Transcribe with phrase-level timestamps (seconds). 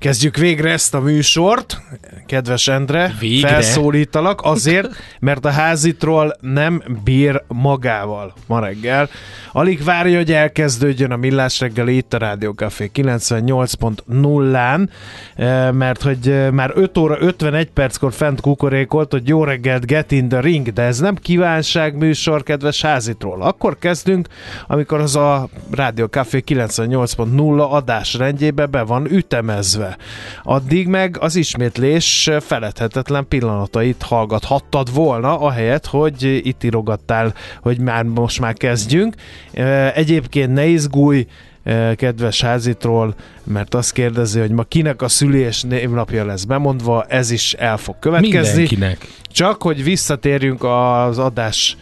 [0.00, 1.80] Kezdjük végre ezt a műsort,
[2.26, 3.48] kedves Endre, Végre?
[3.48, 9.08] felszólítalak azért, mert a házitról nem bír magával ma reggel.
[9.52, 14.88] Alig várja, hogy elkezdődjön a Millás reggel itt a Rádió Café 98.0-án,
[15.34, 20.12] eh, mert hogy eh, már 5 óra 51 perckor fent kukorékolt, hogy jó reggelt, get
[20.12, 23.42] in the ring, de ez nem kívánság műsor, kedves házitról.
[23.42, 24.28] Akkor kezdünk,
[24.66, 29.89] amikor az a Rádió Café 98.0 adásrendjébe be van ütemezve.
[30.42, 38.40] Addig meg az ismétlés feledhetetlen pillanatait hallgathattad volna, ahelyett, hogy itt írogattál, hogy már most
[38.40, 39.14] már kezdjünk.
[39.94, 41.26] Egyébként ne izgulj,
[41.94, 43.14] kedves házitról,
[43.44, 47.98] mert azt kérdezi, hogy ma kinek a szülés névnapja lesz bemondva, ez is el fog
[47.98, 48.38] következni.
[48.40, 49.06] Mindenkinek.
[49.22, 51.76] Csak, hogy visszatérjünk az adás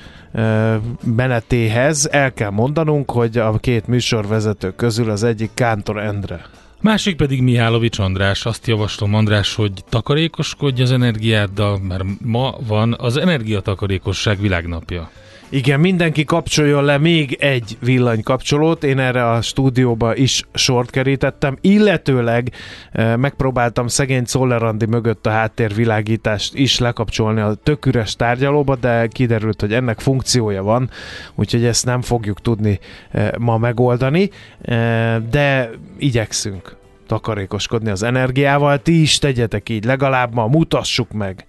[1.16, 6.44] menetéhez, el kell mondanunk, hogy a két műsorvezető közül az egyik Kántor Endre.
[6.81, 8.47] Másik pedig Mihálovics András.
[8.47, 15.11] Azt javaslom, András, hogy takarékoskodj az energiáddal, mert ma van az energiatakarékosság világnapja.
[15.50, 22.53] Igen, mindenki kapcsoljon le még egy villanykapcsolót, én erre a stúdióba is sort kerítettem, illetőleg
[22.92, 29.60] eh, megpróbáltam szegény Czollerandi mögött a háttérvilágítást is lekapcsolni a tök üres tárgyalóba, de kiderült,
[29.60, 30.91] hogy ennek funkciója van,
[31.34, 32.78] úgyhogy ezt nem fogjuk tudni
[33.10, 34.31] eh, ma megoldani,
[34.62, 36.76] eh, de igyekszünk
[37.06, 41.47] takarékoskodni az energiával, ti is tegyetek így, legalább ma mutassuk meg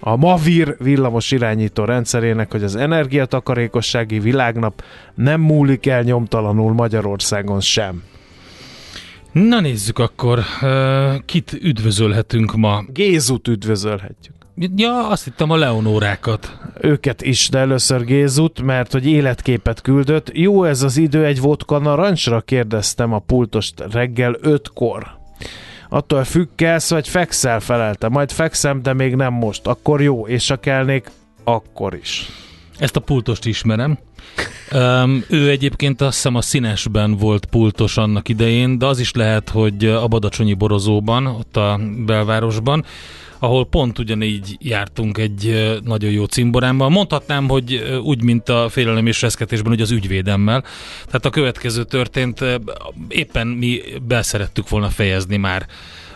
[0.00, 4.82] a Mavir villamos irányító rendszerének, hogy az energiatakarékossági világnap
[5.14, 8.02] nem múlik el nyomtalanul Magyarországon sem.
[9.32, 10.40] Na nézzük akkor,
[11.24, 12.84] kit üdvözölhetünk ma.
[12.92, 14.34] Gézut üdvözölhetjük.
[14.76, 16.58] Ja, azt hittem a Leonórákat.
[16.80, 20.30] Őket is, de először Gézut, mert hogy életképet küldött.
[20.32, 22.40] Jó ez az idő egy vodka narancsra?
[22.40, 25.18] kérdeztem a pultost reggel ötkor.
[25.96, 28.08] Attól függ, kelsz vagy fekszel, felelte.
[28.08, 29.66] Majd fekszem, de még nem most.
[29.66, 31.10] Akkor jó, és ha kelnék,
[31.44, 32.26] akkor is.
[32.78, 33.98] Ezt a pultost ismerem.
[34.72, 39.48] Um, ő egyébként azt hiszem a színesben volt pultos annak idején, de az is lehet,
[39.48, 42.84] hogy a Badacsonyi borozóban, ott a belvárosban,
[43.38, 46.88] ahol pont ugyanígy jártunk egy nagyon jó cimborámmal.
[46.88, 50.64] Mondhatnám, hogy úgy, mint a félelem és reszketésben, hogy az ügyvédemmel.
[51.06, 52.44] Tehát a következő történt,
[53.08, 55.66] éppen mi beszerettük volna fejezni már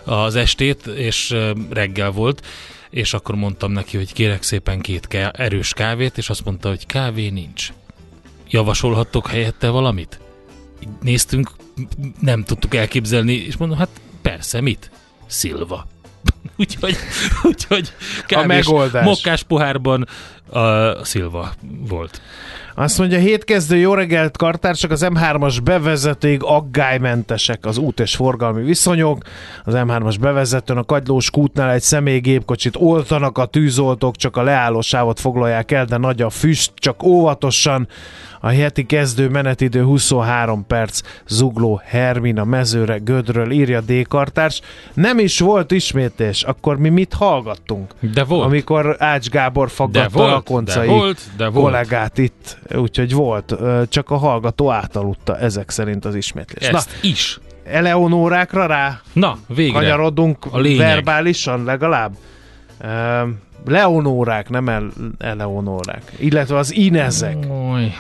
[0.05, 1.37] az estét, és
[1.71, 2.47] reggel volt,
[2.91, 6.87] és akkor mondtam neki, hogy kérek szépen két ká- erős kávét, és azt mondta, hogy
[6.87, 7.73] kávé nincs.
[8.51, 10.21] Javasolhattok helyette valamit?
[11.01, 11.51] Néztünk,
[12.21, 13.89] nem tudtuk elképzelni, és mondom, hát
[14.23, 14.91] persze, mit?
[15.27, 15.87] Szilva.
[16.57, 16.97] úgyhogy,
[17.43, 17.93] úgyhogy
[18.27, 19.05] kávés, megoldás.
[19.05, 20.07] mokkás pohárban
[20.51, 21.53] a Szilva
[21.89, 22.21] volt.
[22.75, 29.23] Azt mondja, hétkezdő jó reggelt kartársak, az M3-as bevezetőig aggálymentesek az út és forgalmi viszonyok.
[29.65, 35.21] Az M3-as bevezetőn a Kagylós kútnál egy személygépkocsit oltanak a tűzoltók, csak a leálló sávot
[35.21, 37.89] foglalják el, de nagy a füst, csak óvatosan.
[38.43, 44.07] A heti kezdő menetidő 23 perc, zugló Hermina mezőre Gödről írja D.
[44.09, 44.61] Kartárs.
[44.95, 47.95] Nem is volt ismétlés, akkor mi mit hallgattunk?
[48.01, 48.45] De volt.
[48.45, 51.73] Amikor Ács Gábor de faggatta volt, a koncai de volt, de volt.
[51.73, 53.55] kollégát itt, úgyhogy volt,
[53.89, 56.69] csak a hallgató átaludta ezek szerint az ismétlés.
[56.69, 57.39] Ezt is.
[57.65, 59.79] Na, eleonórákra rá Na, végre.
[59.79, 60.79] kanyarodunk A lényeg.
[60.79, 62.13] verbálisan legalább.
[63.67, 66.13] Leonórák, nem el, eleonórák.
[66.19, 67.37] Illetve az inezek.
[67.71, 67.93] Oly,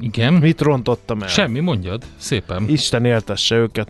[0.00, 0.32] igen.
[0.32, 1.28] Mit rontottam el?
[1.28, 2.02] Semmi, mondjad.
[2.16, 2.64] Szépen.
[2.68, 3.88] Isten éltesse őket.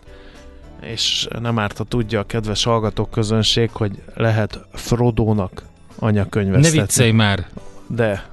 [0.81, 6.79] És nem árt, ha tudja a kedves hallgatók közönség, hogy lehet Frodónak Ne anyakönyvesztetni.
[6.81, 7.47] viccelj már.
[7.87, 8.25] De.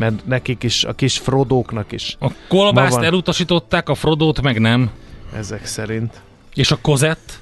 [0.00, 4.90] Mert nekik is, a kis Frodóknak is, A kolbászt elutasították, a Frodót meg nem.
[5.36, 6.20] ezek szerint.
[6.54, 7.38] És a kozett?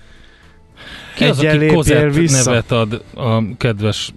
[1.15, 2.51] Ki az, aki kozett vissza.
[2.51, 4.13] nevet ad a kedves...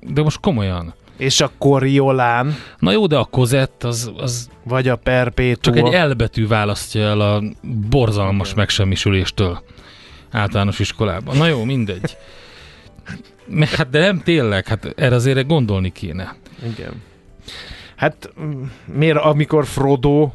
[0.00, 0.94] De most komolyan.
[1.16, 5.74] És a Coriolán, Na jó, de a kozett az, az vagy a Perpétua.
[5.74, 7.42] csak egy elbetű választja el a
[7.90, 9.62] borzalmas megsemmisüléstől
[10.30, 11.36] általános iskolában.
[11.36, 12.16] Na jó, mindegy.
[13.46, 16.36] Me- Hát de nem tényleg, hát erre azért gondolni kéne.
[16.74, 17.02] Igen.
[17.96, 18.62] Hát mm,
[18.94, 20.30] miért, amikor Frodo,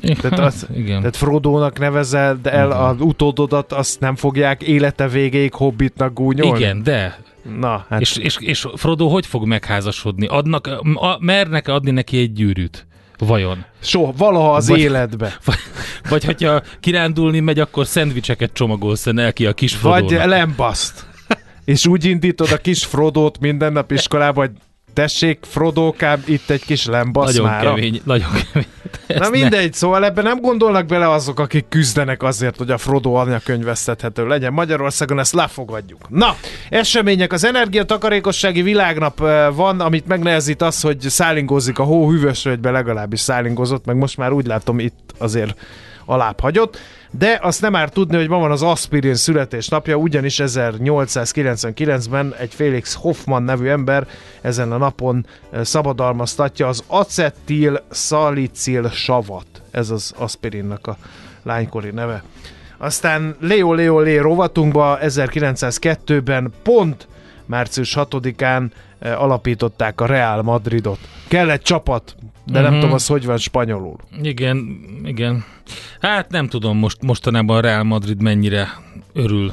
[0.00, 0.98] Tehát hát, az- igen.
[0.98, 2.78] tehát Frodónak nevezed el Igen.
[2.80, 6.58] az utódodat, azt nem fogják élete végéig hobbitnak gúnyolni?
[6.58, 7.18] Igen, de.
[7.58, 10.26] Na, hát És, és, és Frodo hogy fog megházasodni?
[10.26, 12.86] Adnak, a, mernek adni neki egy gyűrűt?
[13.18, 13.64] Vajon?
[13.80, 15.38] soha, valaha az Vagy- életbe.
[16.10, 20.18] Vagy hogyha kirándulni megy, akkor szendvicseket csomagolsz neki a kis Frodónak.
[20.18, 21.06] Vagy lembaszt.
[21.64, 24.50] És úgy indítod a kis Frodót minden nap iskolába, hogy
[24.94, 27.74] tessék, Frodókám, itt egy kis lembasz Nagyon mára.
[27.74, 28.66] kemény, nagyon kemény.
[29.06, 32.78] Na Ezt ne- mindegy, szóval ebben nem gondolnak bele azok, akik küzdenek azért, hogy a
[32.78, 34.52] Frodo anyakönyvesztethető legyen.
[34.52, 36.08] Magyarországon ezt lefogadjuk.
[36.08, 36.36] Na,
[36.70, 37.32] események.
[37.32, 39.18] Az energiatakarékossági világnap
[39.54, 44.46] van, amit megnehezít az, hogy szállingózik a hó hűvösvölgybe, legalábbis szállingozott, meg most már úgy
[44.46, 45.56] látom itt azért
[46.06, 46.78] alább hagyott.
[47.10, 52.94] De azt nem árt tudni, hogy ma van az aspirin születésnapja, ugyanis 1899-ben egy Felix
[52.94, 54.06] Hoffman nevű ember
[54.40, 59.46] ezen a napon eh, szabadalmaztatja az acetil szalicil savat.
[59.70, 60.96] Ez az aspirinnak a
[61.42, 62.22] lánykori neve.
[62.78, 67.08] Aztán Leo Leo Lé rovatunkba 1902-ben pont
[67.46, 70.98] március 6-án eh, alapították a Real Madridot.
[71.28, 72.16] Kell egy csapat,
[72.46, 72.80] de nem Mhm.
[72.80, 73.96] tudom az, hogy van spanyolul.
[74.22, 75.44] Igen, igen.
[76.00, 78.68] Hát nem tudom most mostanában a Real Madrid mennyire
[79.12, 79.52] örül.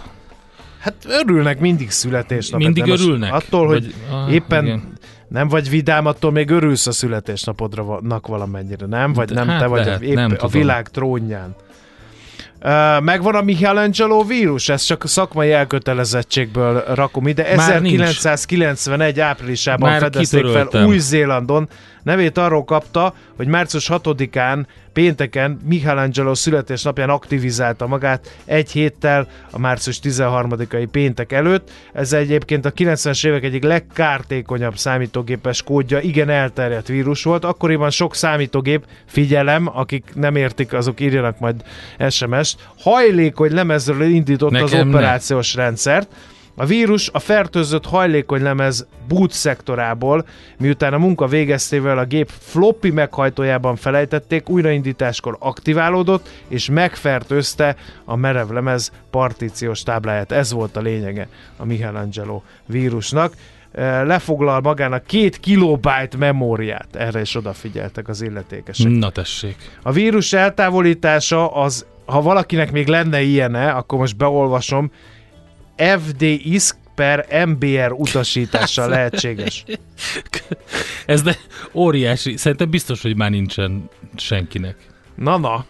[0.79, 2.65] Hát örülnek mindig születésnapot.
[2.65, 3.33] Mindig örülnek?
[3.33, 3.93] Attól, hogy Vagy-
[4.25, 4.93] ah, éppen igen.
[5.27, 9.13] nem vagy vidám, attól még örülsz a születésnapodra vannak valamennyire, nem?
[9.13, 10.51] Vagy De- nem, hát te vagy lehet, épp nem a tudom.
[10.61, 11.55] világ trónján.
[12.99, 17.55] Megvan a Michelangelo vírus, ezt csak szakmai elkötelezettségből rakom ide.
[17.55, 18.01] Már nincs.
[18.01, 20.85] 1991 áprilisában Már fedezték fel kitöröltem.
[20.85, 21.69] Új-Zélandon.
[22.03, 29.99] Nevét arról kapta, hogy március 6-án pénteken Michelangelo születésnapján aktivizálta magát egy héttel a március
[30.03, 31.71] 13-ai péntek előtt.
[31.93, 37.45] Ez egyébként a 90-es évek egyik legkártékonyabb számítógépes kódja, igen elterjedt vírus volt.
[37.45, 41.63] Akkoriban sok számítógép, figyelem, akik nem értik, azok írjanak majd
[42.09, 44.97] SMS-t, hajlékony lemezről indította az Nekem ne.
[44.97, 46.09] operációs rendszert.
[46.61, 50.25] A vírus a fertőzött hajlékony lemez boot szektorából,
[50.57, 57.75] miután a munka végeztével a gép floppy meghajtójában felejtették, újraindításkor aktiválódott, és megfertőzte
[58.05, 60.31] a merev lemez partíciós tábláját.
[60.31, 61.27] Ez volt a lényege
[61.57, 63.33] a Michelangelo vírusnak.
[64.03, 66.95] Lefoglal magának két kilobájt memóriát.
[66.95, 68.91] Erre is odafigyeltek az illetékesek.
[68.91, 69.55] Na tessék.
[69.81, 74.91] A vírus eltávolítása az, ha valakinek még lenne ilyene, akkor most beolvasom,
[75.75, 79.63] FD ISK per MBR utasítással lehetséges.
[81.05, 81.37] Ez de
[81.73, 82.37] óriási.
[82.37, 84.75] Szerintem biztos, hogy már nincsen senkinek.
[85.15, 85.65] Na na,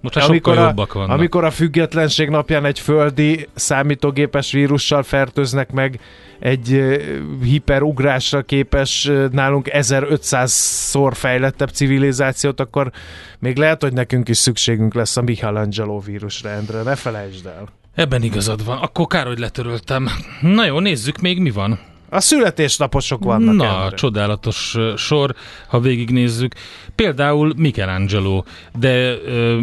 [0.00, 1.10] Most már sokkal amikor a, jobbak vannak.
[1.10, 6.00] amikor a függetlenség napján egy földi számítógépes vírussal fertőznek meg
[6.38, 6.98] egy
[7.42, 12.90] hiperugrásra képes, nálunk 1500-szor fejlettebb civilizációt, akkor
[13.38, 17.68] még lehet, hogy nekünk is szükségünk lesz a Michelangelo vírusra, Endre, ne felejtsd el.
[17.98, 18.78] Ebben igazad van.
[18.78, 20.08] Akkor kár, hogy letöröltem.
[20.40, 21.78] Na jó, nézzük még mi van.
[22.08, 23.54] A születésnaposok vannak.
[23.54, 23.96] Na, Endre.
[23.96, 25.34] csodálatos sor,
[25.66, 26.54] ha végignézzük.
[26.94, 28.42] Például Michelangelo,
[28.78, 29.60] de ö,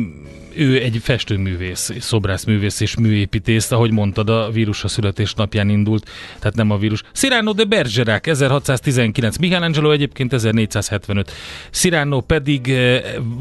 [0.56, 6.72] ő egy festőművész, szobrászművész és műépítész, ahogy mondtad, a vírus a születésnapján indult, tehát nem
[6.72, 7.04] a vírus.
[7.14, 11.32] Cyrano de Bergerac 1619, Michelangelo egyébként 1475,
[11.72, 12.74] Cyrano pedig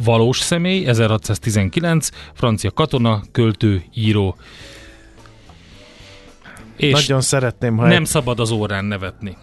[0.05, 4.37] valós személy 1619, francia katona, költő, író.
[6.77, 9.37] És Nagyon szeretném, ha nem egy, szabad az órán nevetni.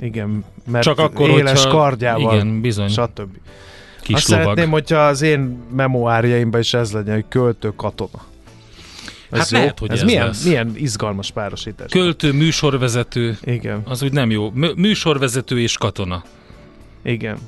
[0.00, 2.88] igen, mert Csak akkor, éles hogyha- kardjával, igen, bizony.
[2.88, 3.36] stb.
[4.02, 4.44] Kis Azt lovag.
[4.44, 8.22] szeretném, hogyha az én memoárjaimban is ez legyen, hogy költő katona.
[9.30, 9.58] Ez Hát jó.
[9.58, 10.44] lehet, hogy ez milyen, lesz.
[10.44, 11.90] milyen izgalmas párosítás.
[11.90, 14.50] Költő, műsorvezető, Igen, az úgy nem jó.
[14.50, 16.22] Mű- Műsorvezető és katona.
[17.02, 17.38] igen.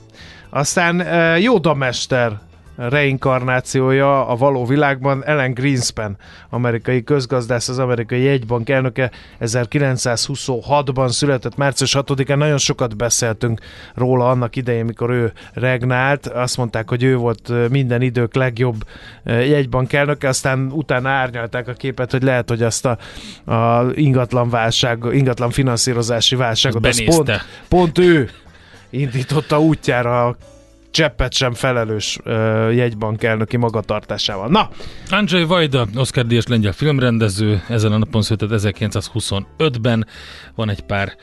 [0.50, 2.40] Aztán uh, Yoda mester
[2.76, 6.16] reinkarnációja a való világban Ellen Greenspan,
[6.50, 9.10] amerikai közgazdász, az amerikai jegybank elnöke
[9.40, 12.36] 1926-ban született március 6-án.
[12.36, 13.60] Nagyon sokat beszéltünk
[13.94, 16.26] róla annak idején, mikor ő regnált.
[16.26, 18.84] Azt mondták, hogy ő volt minden idők legjobb
[19.24, 22.98] jegybank elnöke, aztán utána árnyalták a képet, hogy lehet, hogy azt a,
[23.52, 27.30] a ingatlan válság, ingatlan finanszírozási válságot, az pont,
[27.68, 28.30] pont ő
[28.90, 30.36] indította útjára a
[30.92, 34.48] cseppet sem felelős ö, jegybank elnöki magatartásával.
[34.48, 34.70] Na,
[35.10, 40.06] Andrzej Vajda, Oscar Díjas lengyel filmrendező, ezen a napon született 1925-ben.
[40.54, 41.16] Van egy pár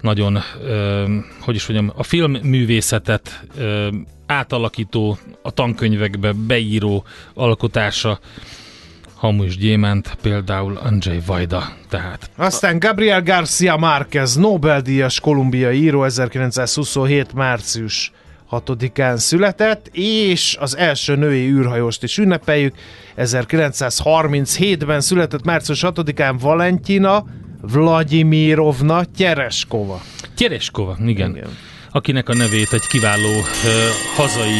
[0.00, 1.04] nagyon, ö,
[1.40, 3.88] hogy is mondjam, a filmművészetet ö,
[4.26, 8.18] átalakító, a tankönyvekbe beíró alkotása.
[9.14, 17.32] Hamu és gyémánt, például Andrzej Vajda, tehát aztán Gabriel Garcia Márquez, Nobel-díjas kolumbiai író 1927.
[17.32, 18.12] március
[18.66, 22.74] 6-án született, és az első női űrhajóst is ünnepeljük.
[23.16, 27.24] 1937-ben született március 6-án Valentina
[27.60, 30.02] Vladimirovna Tyereskova.
[30.34, 31.08] Tyereskova, igen.
[31.08, 31.30] igen.
[31.30, 31.56] Igen.
[31.90, 33.32] akinek a nevét egy kiváló
[33.64, 34.58] ö, hazai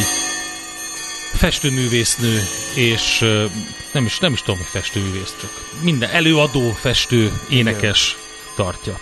[1.33, 2.39] festőművésznő,
[2.75, 3.45] és ö,
[3.93, 5.49] nem is, nem is tudom, hogy festőművész, csak
[5.83, 8.17] minden előadó, festő, énekes
[8.55, 8.99] tartja.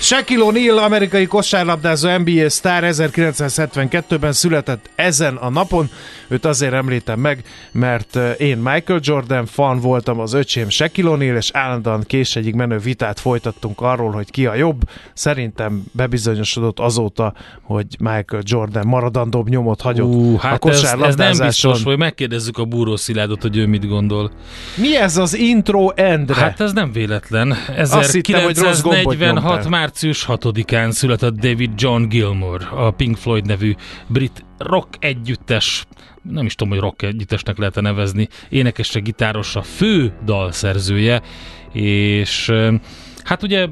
[0.00, 5.90] Shaquille O'Neal, amerikai kosárlabdázó NBA sztár 1972-ben született ezen a napon.
[6.28, 11.36] Őt azért említem meg, mert eh, én Michael Jordan fan voltam, az öcsém Shaquille O'Neal,
[11.36, 14.80] és állandóan késegyig menő vitát folytattunk arról, hogy ki a jobb.
[15.14, 20.90] Szerintem bebizonyosodott azóta, hogy Michael Jordan maradandóbb nyomot hagyott Ú, a hát ez, ez nem
[21.00, 21.46] kosárlabdázáson.
[21.46, 24.30] biztos, hogy megkérdezzük a Búró Sziládot, hogy ő mit gondol.
[24.74, 26.34] Mi ez az intro, Endre?
[26.34, 27.56] Hát ez nem véletlen.
[27.76, 29.54] Azt hittem, hogy rossz gombot 1946.
[29.54, 29.70] nyomtál.
[29.88, 33.74] Március 6-án született David John Gilmour, a Pink Floyd nevű
[34.06, 35.86] brit rock együttes,
[36.22, 41.22] nem is tudom, hogy rock együttesnek lehet nevezni, énekese, gitárosa, fő dalszerzője,
[41.72, 42.74] és ö,
[43.24, 43.66] Hát ugye,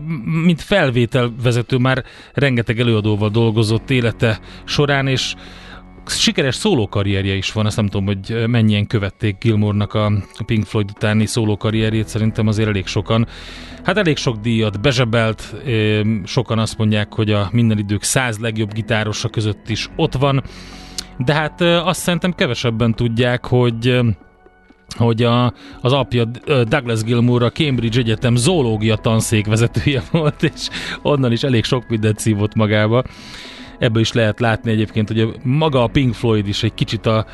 [0.45, 5.35] mint felvételvezető már rengeteg előadóval dolgozott élete során, és
[6.11, 10.13] sikeres szólókarrierje is van, azt nem tudom, hogy mennyien követték Gilmournak a
[10.47, 13.27] Pink Floyd utáni szólókarrierjét, szerintem azért elég sokan.
[13.83, 15.55] Hát elég sok díjat bezsebelt,
[16.25, 20.43] sokan azt mondják, hogy a minden idők száz legjobb gitárosa között is ott van,
[21.19, 24.01] de hát azt szerintem kevesebben tudják, hogy
[24.97, 30.69] hogy a, az apja Douglas Gilmour a Cambridge Egyetem zoológia tanszék vezetője volt, és
[31.03, 33.05] onnan is elég sok mindent szívott magába.
[33.79, 37.27] Ebből is lehet látni egyébként, hogy maga a Pink Floyd is egy kicsit a,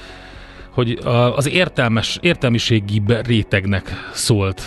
[0.71, 4.63] hogy a, az értelmes, értelmiségi rétegnek szólt.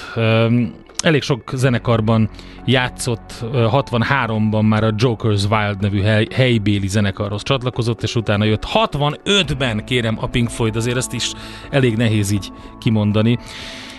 [1.03, 2.29] Elég sok zenekarban
[2.65, 8.65] játszott, ö, 63-ban már a Joker's Wild nevű hely, helybéli zenekarhoz csatlakozott, és utána jött
[8.73, 11.31] 65-ben, kérem, a Pink Floyd, azért ezt is
[11.69, 13.37] elég nehéz így kimondani.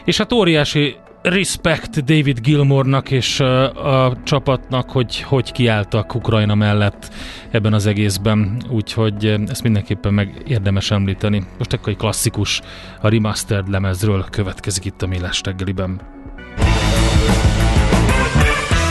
[0.04, 7.12] És hát óriási respect David Gilmornak és a csapatnak, hogy hogy kiálltak Ukrajna mellett
[7.50, 11.42] ebben az egészben, úgyhogy ezt mindenképpen meg érdemes említeni.
[11.58, 12.60] Most akkor egy klasszikus
[13.00, 16.00] a remastered lemezről következik itt a Millás reggeliben.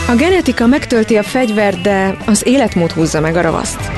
[0.08, 3.90] A genetika megtölti a fegyvert, de az életmód húzza meg a ravaszt.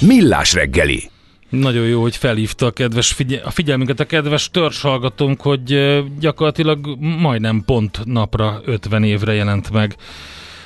[0.00, 1.10] Millás reggeli.
[1.48, 7.62] Nagyon jó, hogy felhívta a, kedves figyel- a figyelmünket a kedves törzshallgatónk, hogy gyakorlatilag majdnem
[7.66, 9.96] pont napra 50 évre jelent meg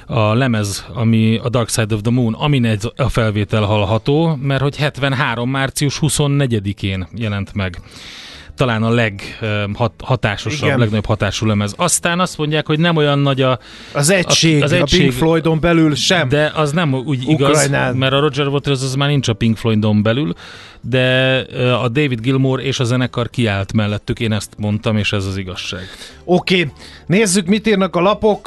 [0.07, 4.63] a lemez, ami a Dark Side of the Moon, amin egy a felvétel hallható, mert
[4.63, 5.51] hogy 73.
[5.51, 7.81] március 24-én jelent meg.
[8.57, 10.79] Talán a leghatásosabb, Igen.
[10.79, 11.75] legnagyobb hatású lemez.
[11.77, 13.59] Aztán azt mondják, hogy nem olyan nagy a,
[13.93, 16.29] Az egység, az a, egység- Pink Floydon belül sem.
[16.29, 17.97] de az nem úgy igaz, Ukrajnán.
[17.97, 20.33] mert a Roger Waters az már nincs a Pink Floydon belül,
[20.83, 21.39] de
[21.83, 25.83] a David Gilmour és a zenekar kiállt mellettük, én ezt mondtam, és ez az igazság.
[26.25, 26.73] Oké, okay.
[27.07, 28.47] nézzük, mit írnak a lapok.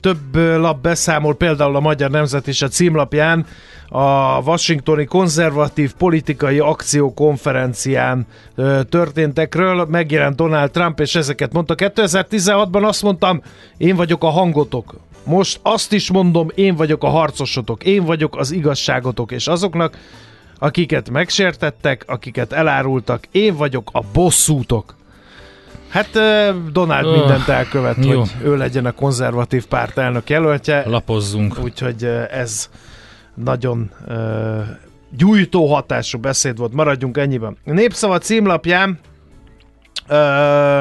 [0.00, 3.46] Több lap beszámol, például a Magyar Nemzet is a címlapján
[3.94, 9.86] a Washingtoni Konzervatív Politikai Akció konferencián ö, történtekről.
[9.90, 11.74] Megjelent Donald Trump, és ezeket mondta.
[11.76, 13.42] 2016-ban azt mondtam,
[13.76, 14.94] én vagyok a hangotok.
[15.24, 19.98] Most azt is mondom, én vagyok a harcosotok, én vagyok az igazságotok, és azoknak,
[20.62, 24.94] akiket megsértettek, akiket elárultak, én vagyok a bosszútok.
[25.88, 26.10] Hát
[26.72, 28.18] Donald Öh, mindent elkövet, jó.
[28.18, 31.58] hogy ő legyen a konzervatív párt elnök jelöltje, Lapozzunk.
[31.62, 32.70] úgyhogy ez
[33.34, 34.60] nagyon ö,
[35.10, 37.56] gyújtó hatású beszéd volt, maradjunk ennyiben.
[37.66, 38.98] A Népszava címlapján
[40.08, 40.80] ö,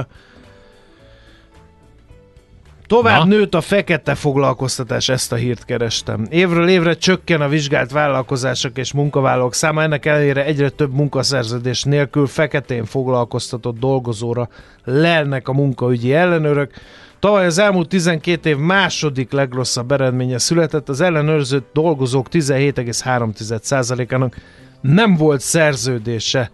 [2.91, 3.35] Tovább Na?
[3.35, 6.27] nőtt a fekete foglalkoztatás, ezt a hírt kerestem.
[6.29, 12.27] Évről évre csökken a vizsgált vállalkozások és munkavállalók száma, ennek ellenére egyre több munkaszerződés nélkül
[12.27, 14.49] feketén foglalkoztatott dolgozóra
[14.83, 16.73] lelnek a munkaügyi ellenőrök.
[17.19, 24.35] Tavaly az elmúlt 12 év második legrosszabb eredménye született, az ellenőrzött dolgozók 17,3%-ának
[24.81, 26.51] nem volt szerződése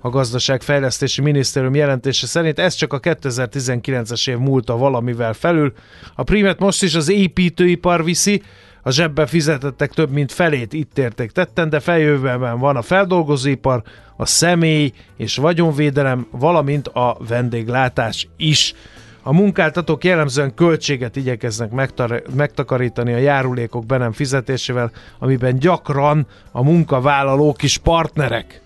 [0.00, 2.58] a gazdaságfejlesztési minisztérium jelentése szerint.
[2.58, 5.72] Ez csak a 2019-es év múlta valamivel felül.
[6.14, 8.42] A primet most is az építőipar viszi,
[8.82, 13.82] a zsebbe fizetettek több mint felét itt érték tetten, de feljövőben van a feldolgozóipar,
[14.16, 18.74] a személy és vagyonvédelem, valamint a vendéglátás is.
[19.22, 26.62] A munkáltatók jellemzően költséget igyekeznek megtar- megtakarítani a járulékok be nem fizetésével, amiben gyakran a
[26.62, 28.62] munkavállalók is partnerek.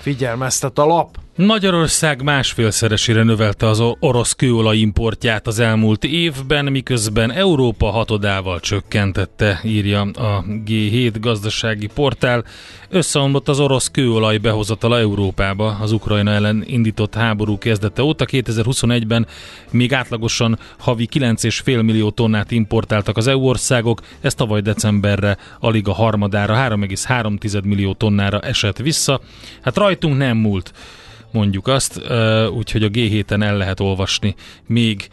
[0.00, 1.18] Figyelmeztet a lap.
[1.46, 10.00] Magyarország másfélszeresére növelte az orosz kőolaj importját az elmúlt évben, miközben Európa hatodával csökkentette, írja
[10.00, 12.44] a G7 gazdasági portál.
[12.88, 18.24] Összeomlott az orosz kőolaj behozatala Európába az Ukrajna ellen indított háború kezdete óta.
[18.28, 19.26] 2021-ben
[19.70, 25.92] még átlagosan havi 9,5 millió tonnát importáltak az EU országok, ez tavaly decemberre alig a
[25.92, 29.20] harmadára, 3,3 millió tonnára esett vissza.
[29.62, 30.72] Hát rajtunk nem múlt
[31.30, 32.00] mondjuk azt,
[32.54, 34.34] úgyhogy a G7-en el lehet olvasni
[34.66, 35.08] még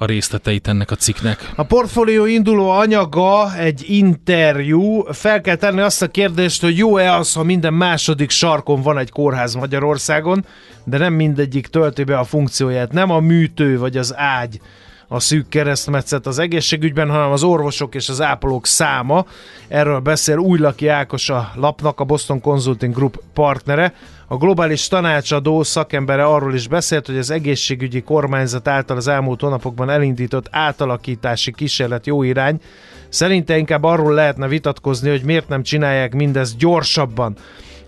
[0.00, 1.50] a részleteit ennek a cikknek.
[1.56, 5.04] A portfólió induló anyaga egy interjú.
[5.12, 9.10] Fel kell tenni azt a kérdést, hogy jó-e az, ha minden második sarkon van egy
[9.10, 10.44] kórház Magyarországon,
[10.84, 12.92] de nem mindegyik tölti be a funkcióját.
[12.92, 14.60] Nem a műtő vagy az ágy
[15.08, 19.26] a szűk keresztmetszet az egészségügyben, hanem az orvosok és az ápolók száma.
[19.68, 23.94] Erről beszél Újlaki Ákos a lapnak, a Boston Consulting Group partnere.
[24.30, 29.90] A globális tanácsadó szakembere arról is beszélt, hogy az egészségügyi kormányzat által az elmúlt hónapokban
[29.90, 32.60] elindított átalakítási kísérlet jó irány.
[33.08, 37.36] Szerinte inkább arról lehetne vitatkozni, hogy miért nem csinálják mindezt gyorsabban.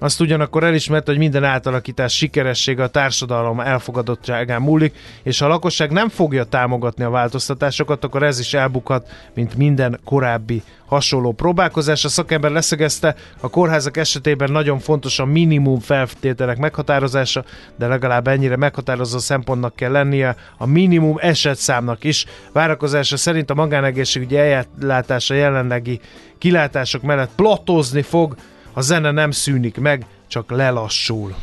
[0.03, 5.91] Azt ugyanakkor elismert, hogy minden átalakítás sikeressége a társadalom elfogadottságán múlik, és ha a lakosság
[5.91, 12.05] nem fogja támogatni a változtatásokat, akkor ez is elbukhat, mint minden korábbi hasonló próbálkozás.
[12.05, 17.45] A szakember leszögezte, a kórházak esetében nagyon fontos a minimum feltételek meghatározása,
[17.77, 22.27] de legalább ennyire meghatározó szempontnak kell lennie a minimum esetszámnak is.
[22.53, 26.01] Várakozása szerint a magánegészségügyi ellátása jelenlegi
[26.39, 28.37] kilátások mellett platózni fog,
[28.73, 31.35] a zene nem szűnik meg, csak lelassul.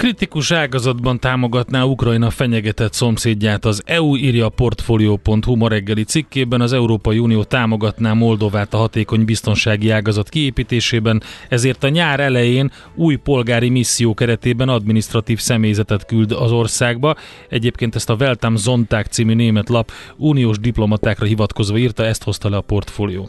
[0.00, 6.60] Kritikus ágazatban támogatná Ukrajna fenyegetett szomszédját az EU, írja a Portfolio.hu ma reggeli cikkében.
[6.60, 13.16] Az Európai Unió támogatná Moldovát a hatékony biztonsági ágazat kiépítésében, ezért a nyár elején új
[13.16, 17.16] polgári misszió keretében administratív személyzetet küld az országba.
[17.48, 22.56] Egyébként ezt a Weltam Zonták című német lap uniós diplomatákra hivatkozva írta, ezt hozta le
[22.56, 23.26] a Portfolio.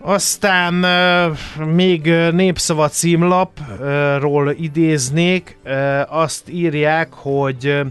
[0.00, 0.74] Aztán
[1.74, 5.58] még népszava címlapról idéznék,
[6.08, 7.84] azt írják, hogy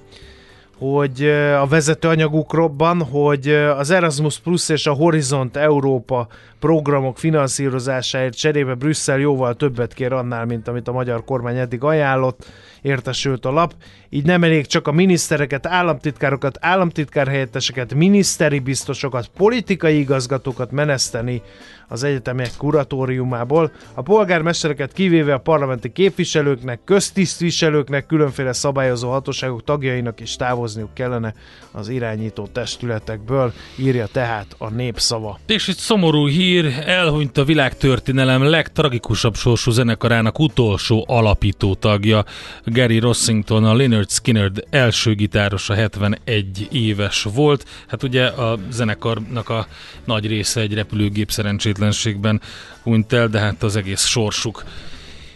[0.77, 1.25] hogy
[1.61, 6.27] a vezető anyagukban, hogy az Erasmus Plus és a Horizont Európa
[6.59, 12.45] programok finanszírozásáért cserébe Brüsszel jóval többet kér annál, mint amit a magyar kormány eddig ajánlott,
[12.81, 13.73] értesült a lap.
[14.09, 21.41] Így nem elég csak a minisztereket, államtitkárokat, államtitkárhelyetteseket, miniszteri biztosokat, politikai igazgatókat meneszteni
[21.87, 23.71] az egyetemek kuratóriumából.
[23.93, 31.33] A polgármestereket kivéve a parlamenti képviselőknek, köztisztviselőknek, különféle szabályozó hatóságok tagjainak is távozniuk kellene
[31.71, 35.39] az irányító testületekből, írja tehát a népszava.
[35.45, 42.25] És itt szomorú hír, elhunyt a világtörténelem legtragikusabb sorsú zenekarának utolsó alapító tagja,
[42.65, 47.65] Gary Rossington, a Leonard Skinner első gitárosa 71 éves volt.
[47.87, 49.67] Hát ugye a zenekarnak a
[50.05, 51.31] nagy része egy repülőgép
[51.75, 52.41] szerencsétlenségben
[52.83, 54.63] hunyt el, de hát az egész sorsuk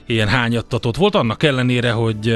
[0.09, 2.33] ilyen hányattatott volt, annak ellenére, hogy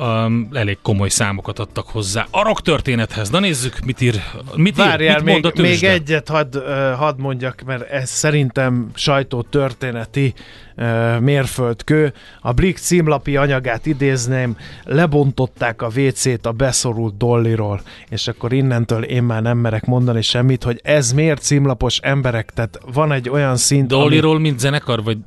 [0.00, 2.26] um, elég komoly számokat adtak hozzá.
[2.30, 4.20] A rock történethez, na nézzük, mit ír,
[4.56, 6.58] mit, Várjál, ír, mit mond még, a még egyet hadd
[6.96, 10.34] had mondjak, mert ez szerintem sajtótörténeti
[10.76, 12.12] uh, mérföldkő.
[12.40, 19.22] A Blick címlapi anyagát idézném, lebontották a WC-t a beszorult dolliról, és akkor innentől én
[19.22, 23.88] már nem merek mondani semmit, hogy ez miért címlapos emberek, tehát van egy olyan szint,
[23.88, 24.42] Dollyról, ami...
[24.42, 25.18] mint zenekar, vagy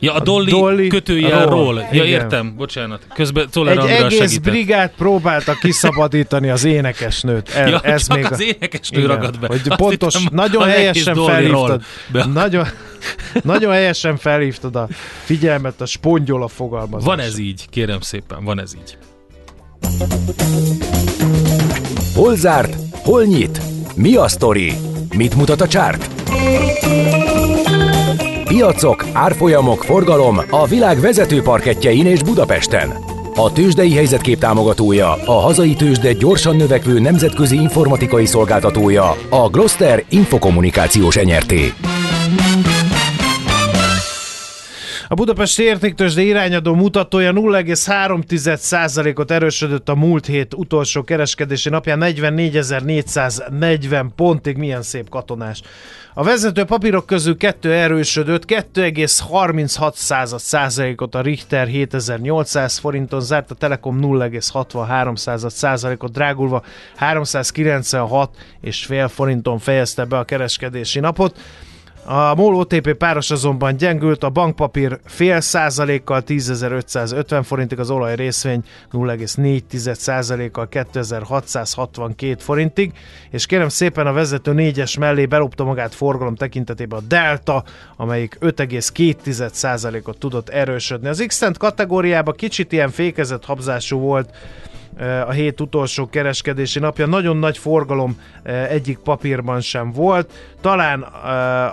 [0.00, 1.64] Ja, a Dolly, Dolly kötőjel ról.
[1.64, 1.74] ról.
[1.80, 2.06] Ja, Igen.
[2.06, 3.06] értem, bocsánat.
[3.14, 4.42] Közben Czoller egy egész segített.
[4.52, 7.48] brigát próbálta kiszabadítani az énekesnőt.
[7.48, 8.42] El, Ja, ez csak még az a...
[8.42, 9.46] énekesnő Igen, ragad be.
[9.46, 11.82] Hogy Azt pontos, hittem, nagyon helyesen felhívtad.
[12.12, 12.24] Be.
[12.24, 12.66] Nagyon,
[13.42, 14.88] nagyon helyesen felhívtad a
[15.24, 17.16] figyelmet a spongyola fogalmazásra.
[17.16, 18.96] Van ez így, kérem szépen, van ez így.
[22.14, 22.76] Hol zárt?
[22.92, 23.60] Hol nyit?
[23.94, 24.72] Mi a sztori?
[25.16, 26.08] Mit mutat a csárt?
[28.46, 32.90] Piacok, árfolyamok, forgalom a világ vezető parketjein és Budapesten.
[33.34, 41.16] A tőzsdei helyzetkép támogatója, a hazai tőzsde gyorsan növekvő nemzetközi informatikai szolgáltatója, a Gloster Infokommunikációs
[41.16, 41.72] Enyerté.
[45.08, 54.56] A Budapesti Értéktősde irányadó mutatója 0,3%-ot erősödött a múlt hét utolsó kereskedési napján 44.440 pontig,
[54.56, 55.62] milyen szép katonás.
[56.18, 63.98] A vezető papírok közül kettő erősödött, 2,36 százalékot a Richter 7800 forinton zárt, a Telekom
[64.02, 66.62] 0,63 százalékot drágulva
[66.96, 71.40] 396 és fél forinton fejezte be a kereskedési napot.
[72.08, 78.62] A MOL OTP páros azonban gyengült, a bankpapír fél százalékkal 10.550 forintig, az olaj részvény
[78.92, 82.92] 0,4 százalékkal 2662 forintig,
[83.30, 87.64] és kérem szépen a vezető négyes mellé belopta magát forgalom tekintetében a Delta,
[87.96, 91.08] amelyik 5,2 százalékot tudott erősödni.
[91.08, 94.34] Az x kategóriában kicsit ilyen fékezett habzású volt,
[95.26, 97.06] a hét utolsó kereskedési napja.
[97.06, 98.20] Nagyon nagy forgalom
[98.68, 100.32] egyik papírban sem volt.
[100.60, 101.02] Talán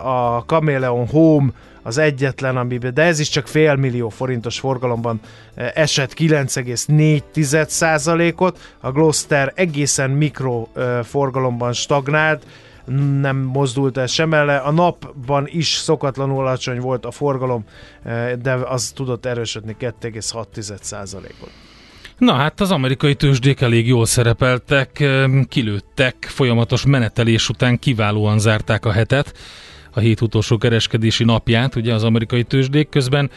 [0.03, 1.51] a Chameleon Home
[1.85, 5.19] az egyetlen, amiben, de ez is csak fél millió forintos forgalomban
[5.73, 10.67] esett 9,4%-ot, a Gloster egészen mikro
[11.03, 12.45] forgalomban stagnált,
[13.19, 14.57] nem mozdult el sem ele.
[14.57, 17.63] A napban is szokatlanul alacsony volt a forgalom,
[18.41, 21.62] de az tudott erősödni 2,6%-ot.
[22.23, 25.03] Na hát az amerikai tőzsdék elég jól szerepeltek,
[25.49, 29.33] kilőttek, folyamatos menetelés után kiválóan zárták a hetet,
[29.91, 33.29] a hét utolsó kereskedési napját, ugye az amerikai tőzsdék közben,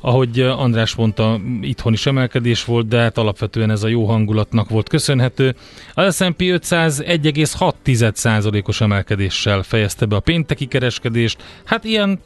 [0.00, 4.88] ahogy András mondta, itthon is emelkedés volt, de hát alapvetően ez a jó hangulatnak volt
[4.88, 5.54] köszönhető.
[5.94, 11.42] Az S&P 500 1,6%-os emelkedéssel fejezte be a pénteki kereskedést.
[11.64, 12.20] Hát ilyen,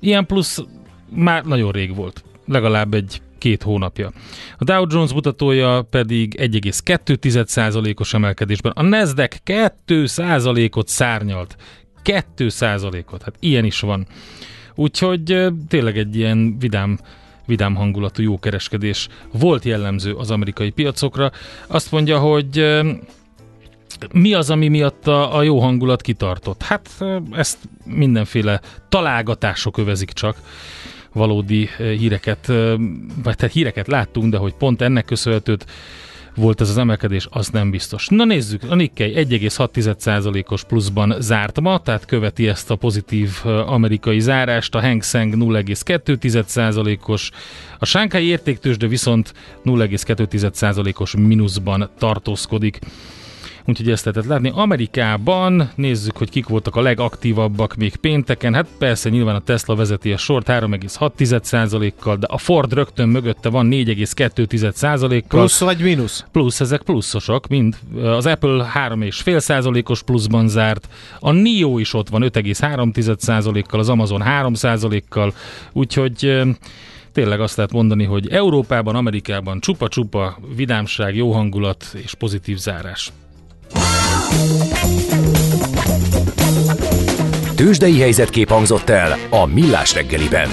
[0.00, 0.62] ilyen plusz
[1.08, 2.24] már nagyon rég volt.
[2.46, 4.12] Legalább egy két hónapja.
[4.58, 8.72] A Dow Jones mutatója pedig 1,2%-os emelkedésben.
[8.72, 11.56] A Nasdaq 2%-ot szárnyalt.
[12.04, 14.06] 2%-ot, hát ilyen is van.
[14.74, 16.98] Úgyhogy tényleg egy ilyen vidám
[17.46, 21.30] vidám hangulatú jó kereskedés volt jellemző az amerikai piacokra.
[21.66, 22.82] Azt mondja, hogy
[24.12, 26.62] mi az, ami miatt a, a jó hangulat kitartott?
[26.62, 30.36] Hát ezt mindenféle találgatások övezik csak
[31.14, 32.74] valódi eh, híreket, eh,
[33.22, 35.66] vagy tehát híreket láttunk, de hogy pont ennek köszönhetőt
[36.36, 38.08] volt ez az emelkedés, az nem biztos.
[38.08, 44.20] Na nézzük, a Nikkei 1,6%-os pluszban zárt ma, tehát követi ezt a pozitív eh, amerikai
[44.20, 47.30] zárást, a Hang Seng 0,2%-os,
[47.78, 49.32] a Shanghai értéktősde viszont
[49.64, 52.78] 0,2%-os mínuszban tartózkodik
[53.66, 54.52] úgyhogy ezt lehetett látni.
[54.54, 58.54] Amerikában nézzük, hogy kik voltak a legaktívabbak még pénteken.
[58.54, 63.68] Hát persze nyilván a Tesla vezeti a sort 3,6%-kal, de a Ford rögtön mögötte van
[63.70, 65.40] 4,2%-kal.
[65.40, 66.24] Plusz vagy mínusz?
[66.32, 67.76] Plusz, ezek pluszosok, mind.
[68.02, 70.88] Az Apple 3,5%-os pluszban zárt,
[71.20, 75.34] a NIO is ott van 5,3%-kal, az Amazon 3%-kal,
[75.72, 76.42] úgyhogy
[77.12, 83.12] tényleg azt lehet mondani, hogy Európában, Amerikában csupa-csupa vidámság, jó hangulat és pozitív zárás.
[87.54, 90.48] Tőzsdei helyzetkép hangzott el a Millás reggeliben.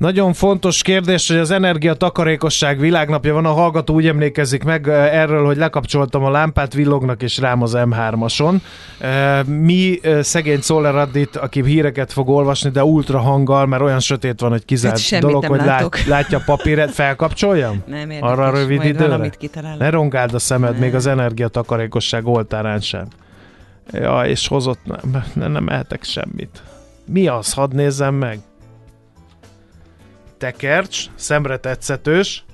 [0.00, 5.56] Nagyon fontos kérdés, hogy az energiatakarékosság világnapja van, a hallgató úgy emlékezik meg erről, hogy
[5.56, 8.60] lekapcsoltam a lámpát, villognak és rám az M3-ason.
[9.46, 14.50] Mi szegény Szoller Addit, aki híreket fog olvasni, de ultra hanggal, mert olyan sötét van,
[14.50, 17.82] hogy kizárt hát dolog, hogy lát, látja a papíret, felkapcsoljam?
[17.86, 19.30] Nem érdekes, Arra rövid időre?
[19.78, 20.80] Ne rongáld a szemed, Nem.
[20.80, 23.06] még az energiatakarékosság oltárán sem.
[23.92, 26.62] Ja, és hozott, nem, nem, nem ehetek semmit.
[27.04, 27.52] Mi az?
[27.52, 28.38] Hadd nézzem meg
[30.40, 32.44] tekercs, szemre tetszetős,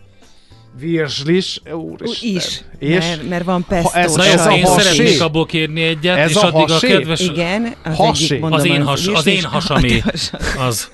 [0.78, 2.28] virslis, úristen.
[2.30, 2.98] Is, És?
[2.98, 3.88] mert, mert van pesto.
[3.88, 4.82] Ha ez- Na ez a én hasé?
[4.82, 6.86] szeretnék abból kérni egyet, Ez és a addig hasé?
[6.94, 7.20] a kedves...
[7.20, 8.24] Igen, az Hasé.
[8.24, 10.02] egyik mondom, Az én, has, az én hasamé.
[10.68, 10.90] Az.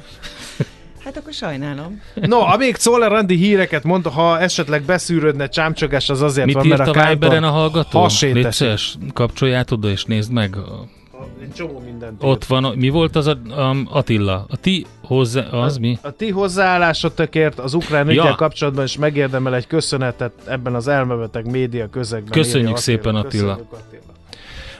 [1.05, 2.01] Hát akkor sajnálom.
[2.15, 6.77] No, amíg Czoller Andi híreket mond, ha esetleg beszűrődne csámcsogás, az azért Mit van, írt
[6.77, 7.99] mert a a Kántor Viberen a hallgató?
[8.01, 8.49] hasét
[9.13, 10.57] kapcsolját oda és nézd meg.
[11.43, 14.47] Egy csomó mindent Ott van, mi volt az a, um, Attila?
[14.49, 15.99] A ti hozzá, az mi?
[16.03, 18.35] A ti hozzáállásotokért az ukrán ügyel Ja.
[18.35, 22.33] kapcsolatban is megérdemel egy köszönetet ebben az elmebeteg média közegben.
[22.33, 23.57] Köszönjük írja szépen, Attila.
[23.57, 24.01] Köszönjük, Attila.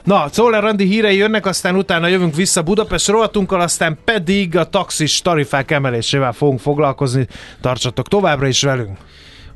[0.03, 5.21] Na, Czoller Andi hírei jönnek, aztán utána jövünk vissza Budapest rovatunkkal, aztán pedig a taxis
[5.21, 7.27] tarifák emelésével fogunk foglalkozni.
[7.61, 8.97] Tartsatok továbbra is velünk!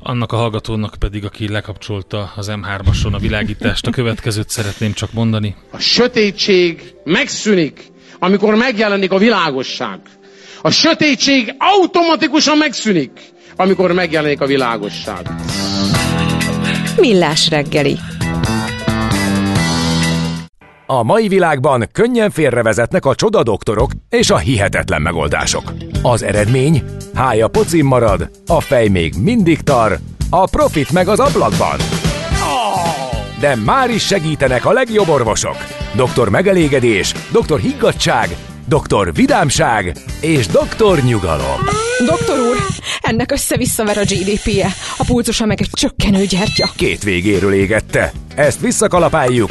[0.02, 5.54] Annak a hallgatónak pedig, aki lekapcsolta az M3-ason a világítást, a következőt szeretném csak mondani.
[5.70, 7.86] A sötétség megszűnik,
[8.18, 10.00] amikor megjelenik a világosság.
[10.62, 13.10] A sötétség automatikusan megszűnik,
[13.56, 15.26] amikor megjelenik a világosság.
[16.96, 17.98] Millás reggeli.
[20.90, 25.72] A mai világban könnyen félrevezetnek a csoda doktorok és a hihetetlen megoldások.
[26.02, 26.82] Az eredmény?
[27.14, 29.98] Hája pocim marad, a fej még mindig tar,
[30.30, 31.78] a profit meg az ablakban.
[33.40, 35.56] De már is segítenek a legjobb orvosok.
[35.94, 38.36] Doktor megelégedés, doktor higgadság,
[38.68, 41.60] doktor vidámság és doktor nyugalom.
[42.06, 42.56] Doktor úr,
[43.00, 46.70] ennek össze-visszaver a GDP-je, a pulcosa meg egy csökkenő gyertya.
[46.76, 48.12] Két végéről égette.
[48.34, 49.50] Ezt visszakalapáljuk,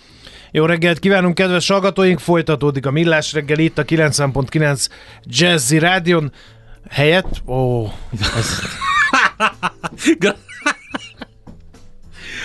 [0.53, 2.19] Jó reggelt kívánunk, kedves hallgatóink!
[2.19, 4.87] Folytatódik a Millás reggel itt a 90.9
[5.23, 6.31] Jazzy Rádion.
[6.89, 7.41] Helyett?
[7.47, 7.87] Ó,
[8.37, 8.59] ez...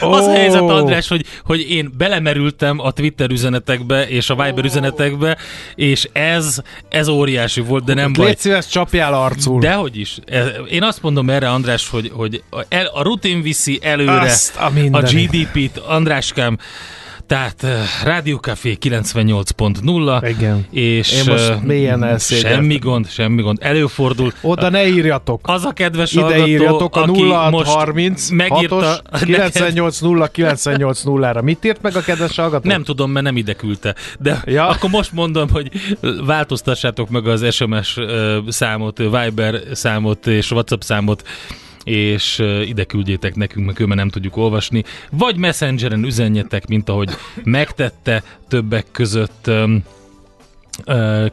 [0.00, 0.28] Az Ó.
[0.28, 5.36] a helyzet, András, hogy, hogy én belemerültem a Twitter üzenetekbe és a Viber üzenetekbe,
[5.74, 8.26] és ez, ez óriási volt, de nem baj.
[8.26, 9.60] Légy szíves, csapjál arcul.
[9.60, 10.18] Dehogy is.
[10.26, 14.56] E, Én azt mondom erre, András, hogy, hogy a, el, a rutin viszi előre Azt
[14.56, 15.00] a a.
[15.00, 16.58] GDP-t, Andráskám,
[17.26, 20.66] tehát eh, Rádió Café 98.0 Igen.
[20.70, 22.52] és Én most eh, mélyen elszégyeltem.
[22.52, 23.58] Semmi gond, semmi gond.
[23.60, 24.32] Előfordul.
[24.42, 25.40] Oda ne írjatok.
[25.42, 31.82] Az a kedves Ide hallgató, írjatok a aki 0630 megírta 980 980 ra Mit írt
[31.82, 32.68] meg a kedves hallgató?
[32.68, 33.94] Nem tudom, mert nem ide küldte.
[34.18, 34.68] De Ja.
[34.76, 35.70] akkor most mondom, hogy
[36.26, 41.22] változtassátok meg az SMS ö, számot, Viber számot és WhatsApp számot,
[41.86, 44.84] és ide küldjétek nekünk, mert különben nem tudjuk olvasni.
[45.10, 47.10] Vagy Messengeren üzenjetek, mint ahogy
[47.44, 49.50] megtette többek között.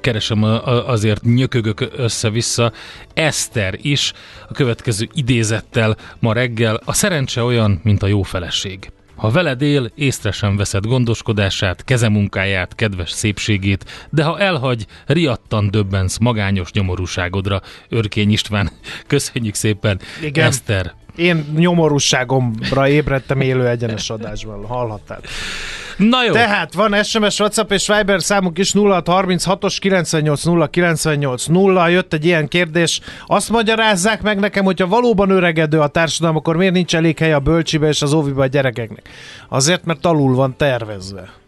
[0.01, 2.71] keresem azért nyökögök össze-vissza.
[3.13, 4.13] Eszter is
[4.49, 6.79] a következő idézettel ma reggel.
[6.85, 8.91] A szerencse olyan, mint a jó feleség.
[9.15, 16.17] Ha veled él, észre sem veszed gondoskodását, kezemunkáját, kedves szépségét, de ha elhagy, riadtan döbbensz
[16.17, 17.61] magányos nyomorúságodra.
[17.89, 18.69] Örkény István,
[19.07, 19.99] köszönjük szépen.
[20.21, 20.47] Igen.
[20.47, 25.21] Eszter, Én nyomorúságomra ébredtem élő egyenes adásban, hallhattál.
[25.97, 32.25] Na jó, Tehát van SMS, WhatsApp és Viber számunk is 0636-os 980 980 Jött egy
[32.25, 32.99] ilyen kérdés.
[33.25, 37.39] Azt magyarázzák meg nekem, hogyha valóban öregedő a társadalom, akkor miért nincs elég hely a
[37.39, 39.09] bölcsibe és az óviba a gyerekeknek?
[39.49, 41.42] Azért, mert alul van tervezve.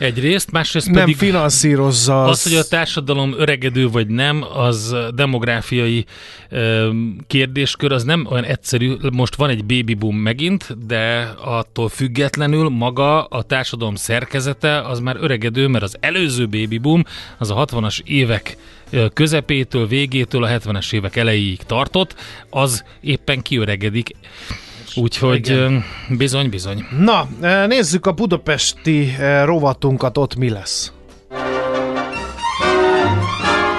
[0.00, 1.16] Egyrészt, másrészt Nem pedig...
[1.16, 2.30] finanszírozza az...
[2.30, 6.04] Az, hogy a társadalom öregedő vagy nem, az demográfiai
[6.48, 6.90] ö,
[7.26, 8.94] kérdéskör, az nem olyan egyszerű.
[9.12, 15.16] Most van egy baby boom megint, de attól függetlenül maga a társadalom szerkezete az már
[15.20, 17.04] öregedő, mert az előző baby boom
[17.38, 18.56] az a 60-as évek
[19.12, 22.14] közepétől, végétől a 70-es évek elejéig tartott,
[22.50, 24.10] az éppen kiöregedik.
[24.94, 25.76] Úgyhogy ö,
[26.08, 26.86] bizony, bizony.
[26.98, 27.28] Na,
[27.66, 30.92] nézzük a budapesti rovatunkat, ott mi lesz.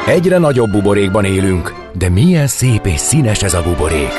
[0.07, 4.13] Egyre nagyobb buborékban élünk, de milyen szép és színes ez a buborék.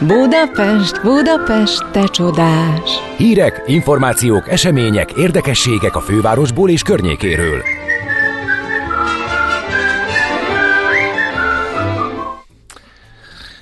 [0.00, 2.90] Budapest, Budapest, te csodás!
[3.16, 7.62] Hírek, információk, események, érdekességek a fővárosból és környékéről.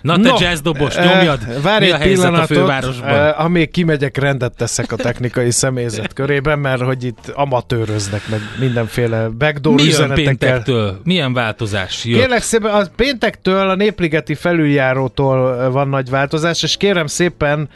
[0.04, 1.40] Na te jazzdobos, nyomjad!
[1.48, 3.08] Eh, Várj Mi a egy a pillanatot, fővárosban?
[3.08, 9.28] eh, amíg kimegyek, rendet teszek a technikai személyzet körében, mert hogy itt amatőröznek meg mindenféle
[9.28, 11.00] backdoor Mi jön péntektől?
[11.04, 12.18] Milyen változás jött?
[12.20, 17.68] Kérlek szépen, a péntektől a Népligeti felüljárótól van nagy változás, és kérem szépen,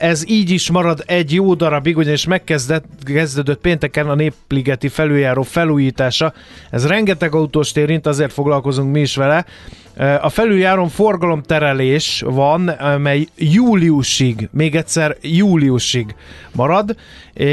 [0.00, 6.32] ez így is marad egy jó darabig, ugyanis megkezdett, kezdődött pénteken a Népligeti felüljáró felújítása.
[6.70, 9.44] Ez rengeteg autóst érint, azért foglalkozunk mi is vele.
[9.96, 12.60] Eh, A felüljáron forgalomterelés van,
[12.98, 16.14] mely júliusig, még egyszer júliusig
[16.52, 16.96] marad,
[17.34, 17.46] eh,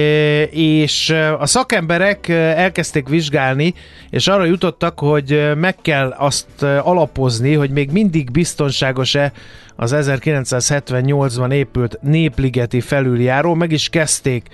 [0.53, 3.73] és eh, a szakemberek eh, elkezdték vizsgálni,
[4.09, 9.31] és arra jutottak, hogy eh, meg kell azt eh, alapozni, hogy még mindig biztonságos-e
[9.79, 13.53] az 1978-ban épült Népligeti felüljáró.
[13.53, 14.47] Meg is kezdték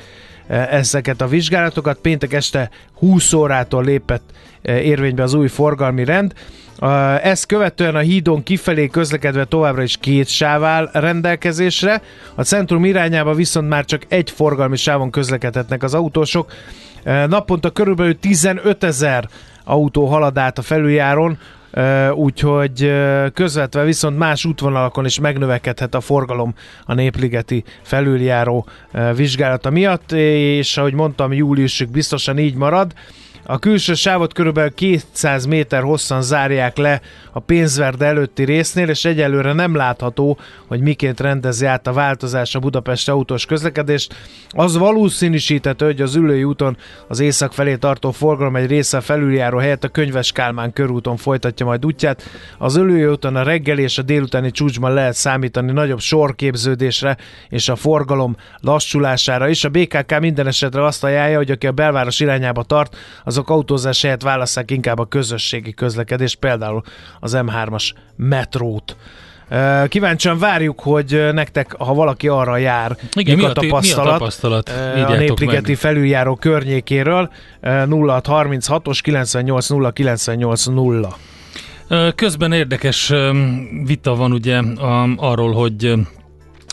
[0.47, 1.97] ezeket a vizsgálatokat.
[1.97, 4.23] Péntek este 20 órától lépett
[4.62, 6.33] érvénybe az új forgalmi rend.
[7.21, 12.01] Ezt követően a hídon kifelé közlekedve továbbra is két sáv áll rendelkezésre,
[12.36, 16.51] a centrum irányába viszont már csak egy forgalmi sávon közlekedhetnek az autósok.
[17.27, 19.27] Naponta körülbelül 15 ezer
[19.63, 21.38] autó halad át a felüljáron,
[22.13, 22.91] úgyhogy
[23.33, 26.53] közvetve viszont más útvonalakon is megnövekedhet a forgalom
[26.86, 28.65] a Népligeti felüljáró
[29.15, 32.93] vizsgálata miatt, és ahogy mondtam, júliusig biztosan így marad.
[33.45, 37.01] A külső sávot körülbelül 200 méter hosszan zárják le
[37.32, 42.60] a pénzverde előtti résznél, és egyelőre nem látható, hogy miként rendezi át a változás a
[42.60, 44.15] Budapest autós közlekedést.
[44.49, 46.77] Az valószínűsíthető, hogy az ülői úton
[47.08, 51.86] az észak felé tartó forgalom egy része felüljáró helyett a Könyves Kálmán körúton folytatja majd
[51.86, 52.23] útját.
[52.58, 57.17] Az ülői úton a reggeli és a délutáni csúcsban lehet számítani nagyobb sorképződésre
[57.49, 59.63] és a forgalom lassulására is.
[59.63, 62.97] A BKK minden esetre azt ajánlja, hogy aki a belváros irányába tart,
[63.34, 66.82] azok autózás helyett válasszák inkább a közösségi közlekedést, például
[67.19, 68.96] az M3-as metrót.
[69.88, 74.69] Kíváncsian várjuk, hogy nektek, ha valaki arra jár, Igen, mi a tapasztalat, mi a tapasztalat?
[75.08, 75.80] a Népligeti meg.
[75.80, 81.17] felüljáró környékéről 0636-os 98 0 98 0.
[81.88, 83.13] Ö, Közben érdekes
[83.86, 84.62] vita van ugye
[85.17, 85.93] arról, hogy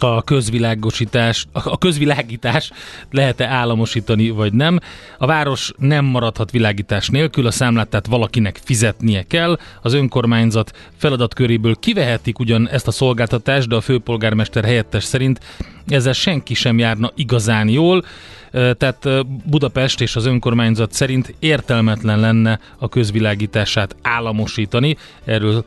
[0.02, 2.70] a közvilágosítás, a közvilágítás
[3.10, 4.80] lehet-e államosítani, vagy nem.
[5.18, 9.58] A város nem maradhat világítás nélkül, a számlát tehát valakinek fizetnie kell.
[9.82, 15.40] Az önkormányzat feladatköréből kivehetik ugyan ezt a szolgáltatást, de a főpolgármester helyettes szerint
[15.88, 18.04] ezzel senki sem járna igazán jól.
[18.50, 19.08] Tehát
[19.44, 24.96] Budapest és az önkormányzat szerint értelmetlen lenne a közvilágítását államosítani.
[25.24, 25.64] Erről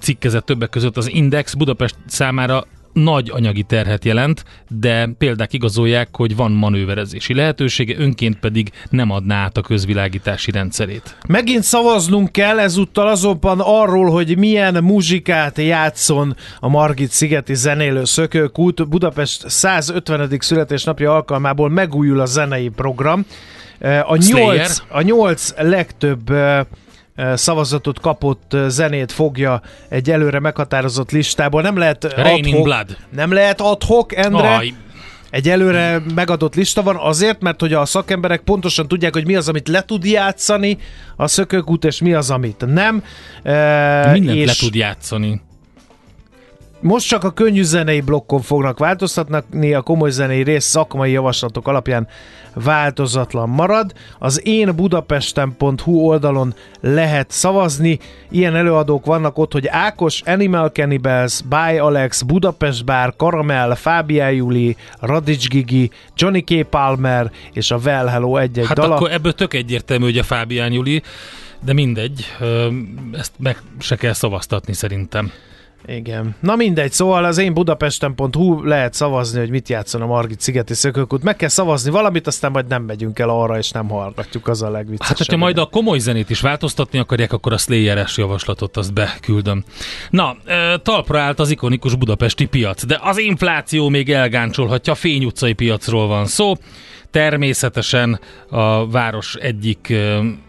[0.00, 6.36] cikkezett többek között az Index Budapest számára nagy anyagi terhet jelent, de példák igazolják, hogy
[6.36, 11.16] van manőverezési lehetősége, önként pedig nem adná át a közvilágítási rendszerét.
[11.28, 18.88] Megint szavaznunk kell ezúttal azonban arról, hogy milyen muzsikát játszon a Margit szigeti zenélő szökőkút.
[18.88, 20.36] Budapest 150.
[20.38, 23.26] születésnapja alkalmából megújul a zenei program.
[23.78, 24.54] Eh, A Slayer.
[24.54, 26.60] nyolc, a nyolc legtöbb eh,
[27.34, 31.62] szavazatot kapott zenét fogja egy előre meghatározott listából.
[31.62, 32.96] Nem lehet eh, Raining ad hoc- Blood.
[33.10, 34.56] Nem lehet adhok, Endre.
[34.56, 34.74] Aj,
[35.30, 39.48] Egy előre megadott lista van azért, mert hogy a szakemberek pontosan tudják, hogy mi az,
[39.48, 40.78] amit le tud játszani
[41.16, 43.04] a szökőkút, és mi az, amit nem.
[43.42, 45.40] E, mindent és le tud játszani.
[46.82, 52.08] Most csak a könnyű zenei blokkon fognak változtatni, a komoly zenei rész szakmai javaslatok alapján
[52.54, 53.92] változatlan marad.
[54.18, 57.98] Az én budapesten.hu oldalon lehet szavazni.
[58.30, 64.76] Ilyen előadók vannak ott, hogy Ákos, Animal Cannibals, By Alex, Budapest Bar, Karamell, Fábián Juli,
[65.00, 66.62] Radics Gigi, Johnny K.
[66.62, 68.94] Palmer és a Well Hello egy-egy Hát dala.
[68.94, 71.02] akkor ebből tök egyértelmű, hogy a Fábián Juli,
[71.64, 72.26] de mindegy,
[73.12, 75.32] ezt meg se kell szavaztatni szerintem.
[75.86, 76.34] Igen.
[76.40, 81.22] Na mindegy, szóval az én budapesten.hu lehet szavazni, hogy mit játszon a Margit szigeti szökőkút.
[81.22, 84.70] Meg kell szavazni valamit, aztán majd nem megyünk el arra, és nem hallgatjuk, az a
[84.70, 85.08] legviccesebb.
[85.08, 89.64] Hát, hogyha majd a komoly zenét is változtatni akarják, akkor a Slayer-es javaslatot azt beküldöm.
[90.10, 90.36] Na,
[90.82, 96.26] talpra állt az ikonikus budapesti piac, de az infláció még elgáncsolhatja, Fény utcai piacról van
[96.26, 96.54] szó.
[97.12, 99.92] Természetesen a város egyik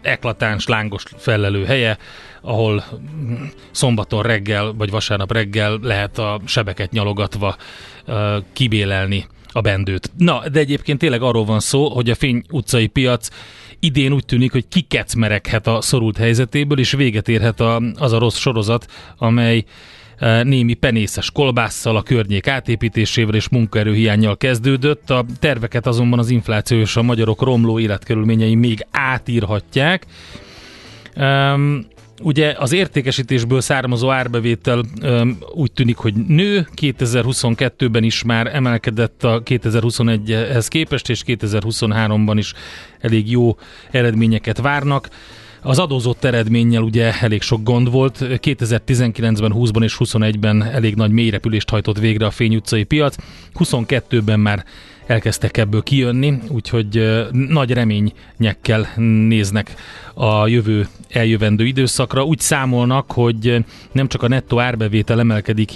[0.02, 1.98] eklatáns, lángos fellelő helye,
[2.40, 7.56] ahol mm, szombaton reggel vagy vasárnap reggel lehet a sebeket nyalogatva
[8.52, 10.10] kibélelni a bendőt.
[10.16, 13.28] Na, de egyébként tényleg arról van szó, hogy a Fény utcai piac
[13.80, 18.38] idén úgy tűnik, hogy kikecmereghet a szorult helyzetéből, és véget érhet a, az a rossz
[18.38, 19.64] sorozat, amely
[20.42, 25.10] némi penészes kolbásszal, a környék átépítésével és munkaerőhiányjal kezdődött.
[25.10, 30.06] A terveket azonban az infláció és a magyarok romló életkörülményei még átírhatják.
[31.16, 39.24] Um, Ugye az értékesítésből származó árbevétel öm, úgy tűnik, hogy nő, 2022-ben is már emelkedett
[39.24, 42.52] a 2021-hez képest, és 2023-ban is
[43.00, 43.56] elég jó
[43.90, 45.08] eredményeket várnak.
[45.66, 48.18] Az adózott eredménnyel ugye elég sok gond volt.
[48.20, 53.16] 2019-ben, 20-ban és 21-ben elég nagy mélyrepülést hajtott végre a Fény utcai piac.
[53.58, 54.64] 22-ben már
[55.06, 58.88] elkezdtek ebből kijönni, úgyhogy nagy reményekkel
[59.28, 59.74] néznek
[60.14, 62.24] a jövő eljövendő időszakra.
[62.24, 65.70] Úgy számolnak, hogy nem csak a nettó árbevétel emelkedik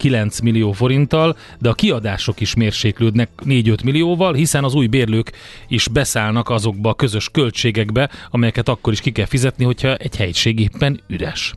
[0.00, 5.32] 7-9 millió forinttal, de a kiadások is mérséklődnek 4-5 millióval, hiszen az új bérlők
[5.68, 10.60] is beszállnak azokba a közös költségekbe, amelyeket akkor is ki kell fizetni, hogyha egy helység
[10.60, 11.54] éppen üres.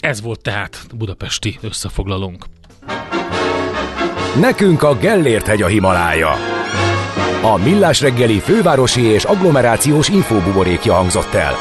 [0.00, 2.44] Ez volt tehát budapesti összefoglalónk.
[4.40, 6.30] Nekünk a Gellért hegy a Himalája.
[7.42, 11.52] A Millás reggeli fővárosi és agglomerációs infóbuborékja hangzott el.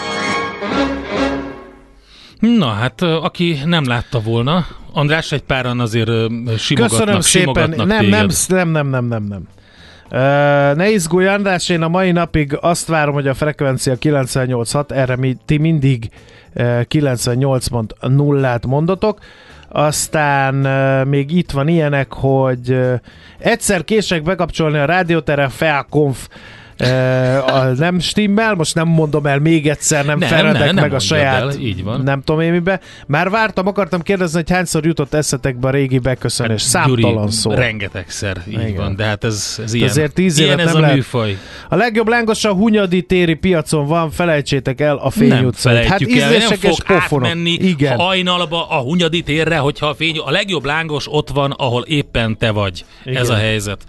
[2.40, 6.10] Na hát, aki nem látta volna, András, egy páran azért
[6.58, 7.54] simogatnak, Köszönöm szépen.
[7.54, 8.34] simogatnak Nem, téged.
[8.48, 9.48] nem, nem, nem, nem, nem, nem.
[10.12, 15.16] Uh, ne izgulj, András, én a mai napig azt várom, hogy a frekvencia 98.6, erre
[15.16, 16.10] mi, ti mindig
[16.56, 19.20] uh, 98.0-át mondotok.
[19.70, 20.56] Aztán
[21.08, 22.78] még itt van ilyenek, hogy
[23.38, 26.28] egyszer kések bekapcsolni a rádiótere felkonf.
[26.28, 26.36] uh,
[27.46, 30.94] a nem stimmel, most nem mondom el még egyszer, nem, Nem, feledek nem, nem meg
[30.94, 32.02] a saját, el, így van.
[32.02, 32.80] nem tudom én mibe.
[33.08, 36.62] Már vártam, akartam kérdezni, hogy hányszor jutott eszetekbe a régi beköszönés.
[36.62, 37.52] Számtalan Hát, Gyuri, szó.
[37.52, 38.76] Rengetegszer, így Igen.
[38.76, 41.38] van, de hát ez, ez ilyen, azért tíz ilyen ez nem a lehet- műfaj.
[41.70, 45.86] A legjobb lángos a Hunyadi téri piacon van, felejtsétek el a Fény nem utcát.
[45.86, 47.28] Hát el, nem fog pofonok.
[47.28, 47.98] átmenni Igen.
[47.98, 52.52] hajnalba a Hunyadi térre, hogyha a fény, a legjobb lángos ott van, ahol éppen te
[52.52, 52.86] vagy.
[53.06, 53.22] Igen.
[53.22, 53.84] Ez a helyzet.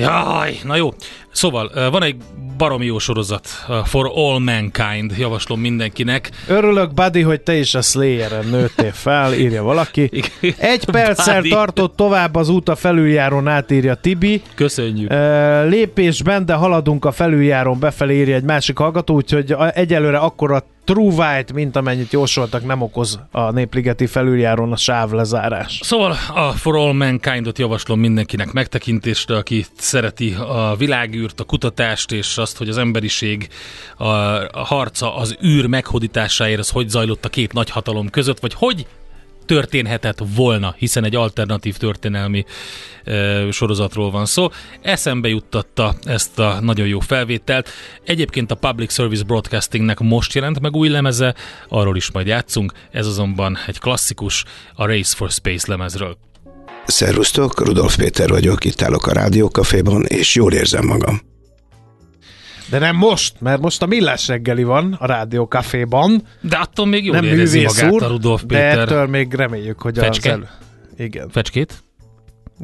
[0.00, 0.88] Jaj, na jó.
[1.32, 2.16] Szóval van egy
[2.56, 3.48] baromi jó sorozat,
[3.84, 6.30] For All Mankind, javaslom mindenkinek.
[6.48, 10.10] Örülök, Buddy, hogy te is a Slayer-en nőttél fel, írja valaki.
[10.58, 14.42] Egy perccel tartott tovább az út a felüljárón, átírja Tibi.
[14.54, 15.10] Köszönjük.
[15.68, 20.64] Lépésben, de haladunk a felüljáron befelé, írja egy másik hallgató, úgyhogy egyelőre akkora
[20.98, 25.80] white, mint amennyit jósoltak, nem okoz a Népligeti felüljáron a sávlezárás.
[25.82, 32.38] Szóval a For All Mankind-ot javaslom mindenkinek megtekintésre, aki szereti a világűrt, a kutatást, és
[32.38, 33.48] azt, hogy az emberiség
[33.96, 38.86] a, a harca az űr meghódításáért, az hogy zajlott a két nagyhatalom között, vagy hogy
[39.50, 42.44] történhetett volna, hiszen egy alternatív történelmi
[43.04, 44.48] e, sorozatról van szó.
[44.82, 47.68] Eszembe juttatta ezt a nagyon jó felvételt.
[48.04, 51.34] Egyébként a Public Service Broadcastingnek most jelent meg új lemeze,
[51.68, 54.44] arról is majd játszunk, ez azonban egy klasszikus,
[54.74, 56.16] a Race for Space lemezről.
[56.86, 61.29] Szervusztok, Rudolf Péter vagyok, itt állok a Rádiókaféban, és jól érzem magam.
[62.70, 66.22] De nem most, mert most a Millás reggeli van a Rádió Caféban.
[66.40, 68.78] De attól még jól nem érezi művész magát úr, a Rudolf de Péter.
[68.78, 70.30] ettől még reméljük, hogy Fecske?
[70.30, 70.48] az elő...
[70.96, 71.82] Igen, Fecskét?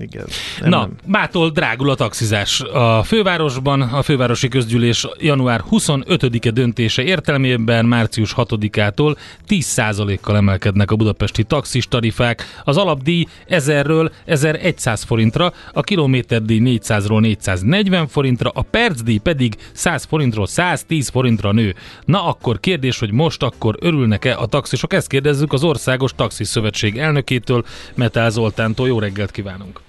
[0.00, 0.26] Igen.
[0.60, 2.60] Nem, Na, mától drágul a taxizás.
[2.60, 9.16] A fővárosban a fővárosi közgyűlés január 25-e döntése értelmében március 6-ától
[9.48, 12.44] 10%-kal emelkednek a budapesti taxis tarifák.
[12.64, 20.46] Az alapdíj 1000-ről 1100 forintra, a kilométerdíj 400-ról 440 forintra, a percdíj pedig 100 forintról
[20.46, 21.74] 110 forintra nő.
[22.04, 24.92] Na akkor kérdés, hogy most akkor örülnek-e a taxisok?
[24.92, 28.86] Ezt kérdezzük az Országos Taxis Szövetség elnökétől, Metál Zoltántól.
[28.86, 29.85] Jó reggelt kívánunk!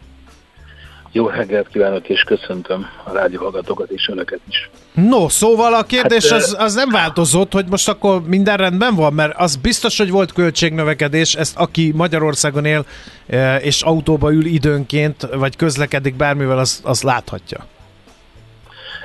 [1.18, 4.70] Jó reggelt kívánok, és köszöntöm a rádióhallgatókat és önöket is.
[4.93, 9.13] No, szóval a kérdés Hát, az, az nem változott, hogy most akkor minden rendben van,
[9.13, 12.86] mert az biztos, hogy volt költségnövekedés, ezt aki Magyarországon él
[13.61, 17.65] és autóba ül időnként, vagy közlekedik bármivel, az, az láthatja.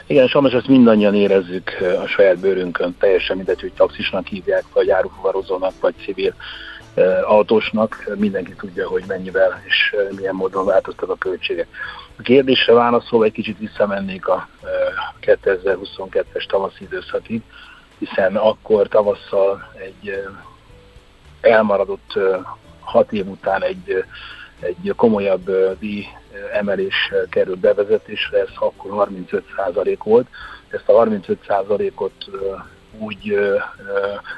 [0.07, 1.71] Igen, sajnos ezt mindannyian érezzük
[2.03, 6.35] a saját bőrünkön, teljesen mindegy, hogy taxisnak hívják, vagy árufuvarozónak, vagy civil
[7.25, 11.67] autósnak, mindenki tudja, hogy mennyivel és eh, milyen módon változtak a költségek.
[12.19, 17.43] A kérdésre válaszolva egy kicsit visszamennék a eh, 2022-es tavaszi időszakig,
[17.99, 20.23] hiszen akkor tavasszal egy eh,
[21.41, 22.41] elmaradott eh,
[22.81, 24.05] hat év után egy, eh,
[24.61, 30.27] egy komolyabb eh, díj eh, emelés eh, került bevezetésre, ez akkor 35% volt.
[30.69, 32.63] Ezt a 35%-ot eh,
[32.99, 33.39] úgy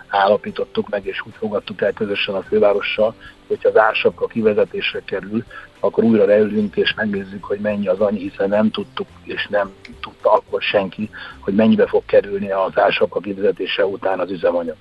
[0.08, 3.14] állapítottuk meg, és úgy fogadtuk el közösen a fővárossal,
[3.46, 5.44] hogyha az ársapka kivezetésre kerül,
[5.80, 10.32] akkor újra leülünk és megnézzük, hogy mennyi az annyi, hiszen nem tudtuk, és nem tudta
[10.32, 14.76] akkor senki, hogy mennyibe fog kerülni az ársapka kivezetése után az üzemanyag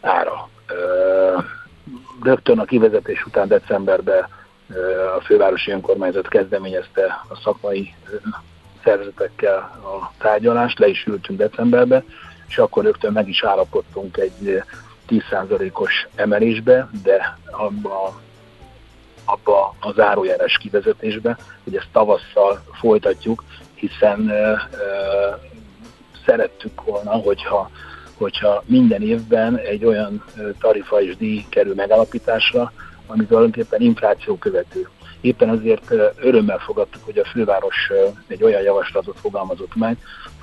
[0.00, 0.48] ára.
[2.22, 4.28] Rögtön a kivezetés után decemberben
[5.16, 7.94] a fővárosi önkormányzat kezdeményezte a szakmai
[8.84, 12.04] szervezetekkel a tárgyalást, le is ültünk decemberben,
[12.48, 14.62] és akkor rögtön meg is állapodtunk egy
[15.08, 18.20] 10%-os emelésbe, de abba,
[19.24, 23.44] abba a zárójeles kivezetésbe, hogy ezt tavasszal folytatjuk,
[23.74, 24.56] hiszen ö, ö,
[26.26, 27.70] szerettük volna, hogyha,
[28.14, 30.24] hogyha minden évben egy olyan
[30.60, 32.72] tarifa és díj kerül megállapításra,
[33.06, 34.88] ami tulajdonképpen infláció követő.
[35.20, 37.90] Éppen azért örömmel fogadtuk, hogy a főváros
[38.26, 39.96] egy olyan javaslatot fogalmazott meg,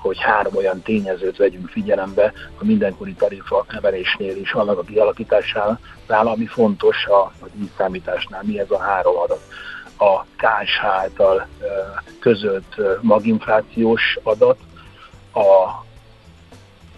[0.04, 5.78] hogy három olyan tényezőt vegyünk figyelembe a mindenkori tarifa emelésnél is, annak a kialakításánál,
[6.08, 8.42] ami fontos a, a díjszámításnál.
[8.44, 9.42] Mi ez a három adat?
[9.98, 11.48] A KSH által
[12.20, 14.60] közölt maginflációs adat,
[15.34, 15.84] a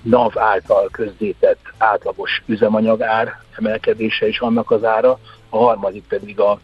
[0.02, 6.60] NAV által közzétett átlagos üzemanyagár emelkedése és annak az ára, a harmadik pedig a,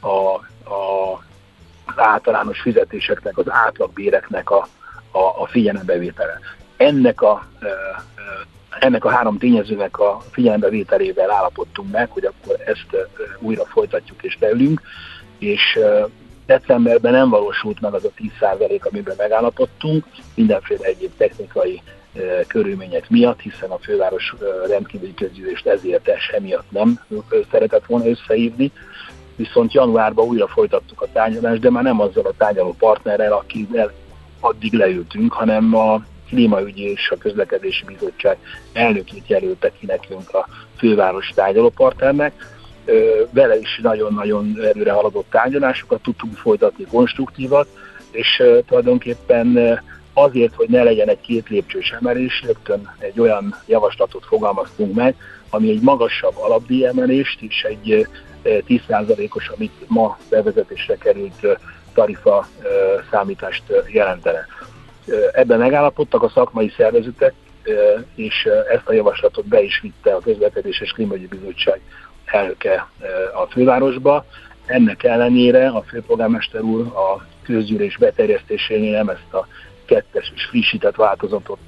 [0.00, 0.34] a,
[0.74, 1.22] a
[1.96, 4.68] általános fizetéseknek, az átlagbéreknek a,
[5.16, 6.40] a, a figyelembevétele.
[6.76, 7.46] Ennek a,
[8.78, 13.08] ennek a három tényezőnek a figyelembevételével állapodtunk meg, hogy akkor ezt
[13.38, 14.80] újra folytatjuk és leülünk,
[15.38, 15.78] és
[16.46, 18.10] decemberben nem valósult meg az a
[18.40, 20.04] 10% amiben megállapodtunk,
[20.34, 21.82] mindenféle egyéb technikai
[22.46, 24.34] körülmények miatt, hiszen a főváros
[24.68, 27.00] rendkívüli közgyűlést ezért es emiatt nem
[27.50, 28.72] szeretett volna összehívni,
[29.36, 33.92] viszont januárban újra folytattuk a tárgyalást, de már nem azzal a tárgyaló partnerrel, akivel
[34.40, 38.36] addig leültünk, hanem a klímaügyi és a közlekedési bizottság
[38.72, 42.54] elnökét jelölte ki nekünk a főváros tárgyalópartnernek.
[43.30, 47.68] Vele is nagyon-nagyon erőre haladott tárgyalásokat tudtunk folytatni konstruktívat,
[48.10, 49.80] és tulajdonképpen
[50.12, 55.14] azért, hogy ne legyen egy két lépcsős emelés, rögtön egy olyan javaslatot fogalmaztunk meg,
[55.50, 58.06] ami egy magasabb alapdíjemelést és egy
[58.44, 61.46] 10%-os, amit ma bevezetésre került
[61.96, 62.46] tarifa
[63.10, 64.46] számítást jelentene.
[65.32, 67.34] Ebben megállapodtak a szakmai szervezetek,
[68.14, 71.80] és ezt a javaslatot be is vitte a Közlekedés és Klímagyi Bizottság
[72.24, 72.88] elnöke
[73.34, 74.24] a fővárosba.
[74.66, 79.46] Ennek ellenére a főpolgármester úr a közgyűlés beterjesztésénél nem ezt a
[79.84, 81.58] kettes és frissített változatot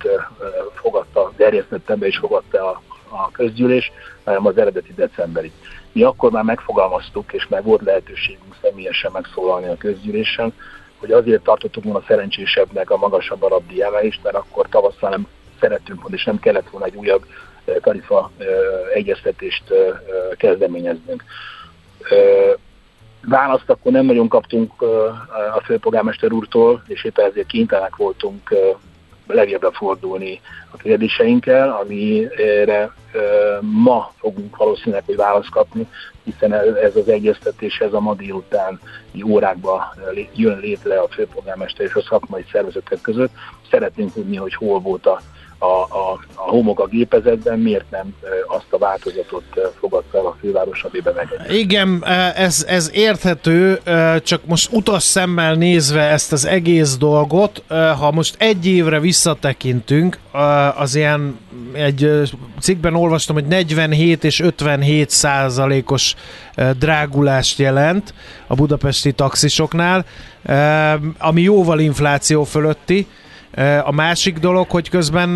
[0.75, 3.93] fogadta, terjesztette be és fogadta a, a közgyűlés,
[4.25, 5.53] hanem az eredeti decemberi.
[5.99, 10.53] Mi akkor már megfogalmaztuk, és meg volt lehetőségünk személyesen megszólalni a közgyűlésen,
[10.99, 15.27] hogy azért tartottuk volna szerencsésebbnek a magasabb alapdíj emelést, mert akkor tavasszal nem
[15.61, 17.25] szerettünk volna, és nem kellett volna egy újabb
[17.81, 18.31] tarifa
[18.95, 19.63] egyeztetést
[20.37, 21.25] kezdeményeznünk.
[23.23, 24.83] Választ akkor nem nagyon kaptunk
[25.55, 28.55] a főpolgármester úrtól, és éppen ezért kénytelenek voltunk
[29.35, 32.93] legjobbre fordulni a kérdéseinkkel, amire
[33.61, 35.89] ma fogunk valószínűleg, hogy választ kapni,
[36.25, 38.79] hiszen ez az egyeztetés, ez a ma délutáni
[39.25, 39.83] órákban
[40.35, 43.33] jön létre a főpolgármester és a szakmai szervezetek között.
[43.71, 45.21] Szeretnénk tudni, hogy hol volt a
[45.59, 48.15] a, a, a homok a gépezetben, miért nem
[48.47, 49.45] azt a változatot
[49.79, 51.29] fogadta el a főváros, amiben meg.
[51.51, 52.05] Igen,
[52.35, 53.81] ez, ez érthető,
[54.23, 57.63] csak most utas szemmel nézve ezt az egész dolgot,
[57.99, 60.19] ha most egy évre visszatekintünk,
[60.77, 61.39] az ilyen
[61.73, 62.31] egy
[62.61, 66.15] cikkben olvastam, hogy 47 és 57 százalékos
[66.79, 68.15] drágulást jelent
[68.47, 70.05] a budapesti taxisoknál,
[71.19, 73.07] ami jóval infláció fölötti,
[73.85, 75.29] a másik dolog, hogy közben,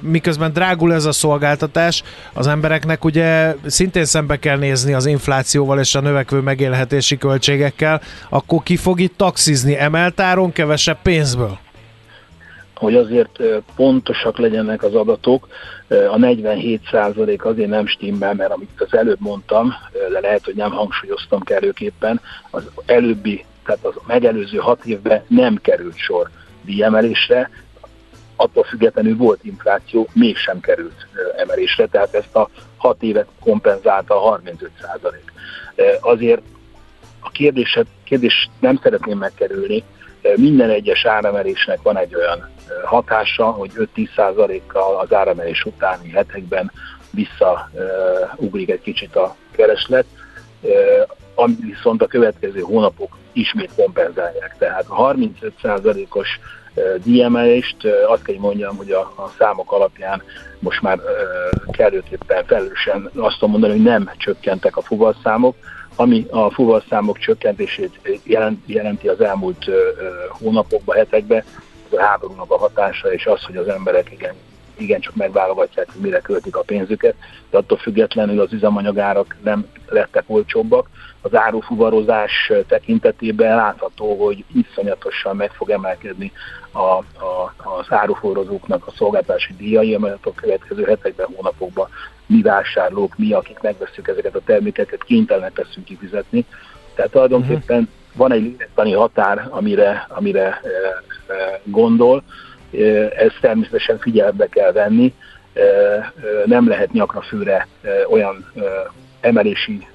[0.00, 2.02] miközben drágul ez a szolgáltatás,
[2.32, 8.62] az embereknek ugye szintén szembe kell nézni az inflációval és a növekvő megélhetési költségekkel, akkor
[8.62, 11.58] ki fog itt taxizni emeltáron kevesebb pénzből?
[12.74, 13.42] hogy azért
[13.76, 15.48] pontosak legyenek az adatok,
[15.88, 19.74] a 47% azért nem stimmel, mert amit az előbb mondtam,
[20.12, 25.96] de lehet, hogy nem hangsúlyoztam kellőképpen, az előbbi, tehát az megelőző hat évben nem került
[25.96, 26.30] sor
[26.66, 27.50] díjemelésre,
[28.36, 31.06] attól függetlenül volt infláció, mégsem került
[31.36, 35.32] emelésre, tehát ezt a 6 évet kompenzálta a 35 százalék.
[36.00, 36.42] Azért
[37.20, 39.84] a kérdéset, kérdés nem szeretném megkerülni,
[40.36, 42.50] minden egyes áremelésnek van egy olyan
[42.84, 46.72] hatása, hogy 5-10 százalékkal az áremelés utáni hetekben
[47.10, 50.06] visszaugrik egy kicsit a kereslet,
[51.34, 54.56] ami viszont a következő hónapok ismét kompenzálják.
[54.58, 56.28] Tehát a 35 százalékos
[57.04, 60.22] díjemelést, azt kell, hogy mondjam, hogy a, a számok alapján
[60.58, 60.98] most már
[61.70, 65.56] kellőképpen felelősen azt tudom mondani, hogy nem csökkentek a fuvalszámok,
[65.96, 68.20] ami a fuvalszámok csökkentését
[68.66, 69.64] jelenti az elmúlt
[70.28, 71.44] hónapokban, hetekben,
[71.90, 74.34] az a háborúnak a hatása, és az, hogy az emberek igen,
[74.76, 77.14] igen csak megválogatják, hogy mire költik a pénzüket,
[77.50, 80.88] de attól függetlenül az üzemanyagárak nem lettek olcsóbbak,
[81.26, 86.32] az árufuvarozás tekintetében látható, hogy iszonyatosan meg fog emelkedni
[86.72, 91.88] a, a, az áruforrozóknak a szolgáltási díjai, amelyet a következő hetekben, hónapokban
[92.26, 96.44] mi vásárlók, mi, akik megveszünk ezeket a termékeket, kénytelenek leszünk kifizetni.
[96.94, 98.16] Tehát tulajdonképpen uh-huh.
[98.16, 100.68] van egy lélektani határ, amire, amire e,
[101.32, 102.22] e, gondol,
[102.72, 102.78] e,
[103.16, 105.14] ezt természetesen figyelembe kell venni,
[105.52, 106.12] e, e,
[106.44, 108.60] nem lehet nyakra főre e, olyan e,
[109.20, 109.86] emelési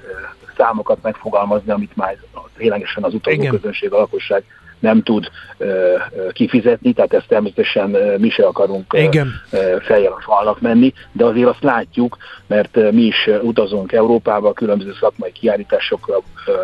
[0.62, 2.18] számokat megfogalmazni, amit már
[2.58, 4.44] ténylegesen az utazó közönség, a lakosság
[4.80, 5.68] nem tud uh,
[6.32, 8.98] kifizetni, tehát ezt természetesen uh, mi se akarunk
[9.82, 15.32] fejjel a falnak menni, de azért azt látjuk, mert mi is utazunk Európába, különböző szakmai
[15.32, 16.18] kiállításokra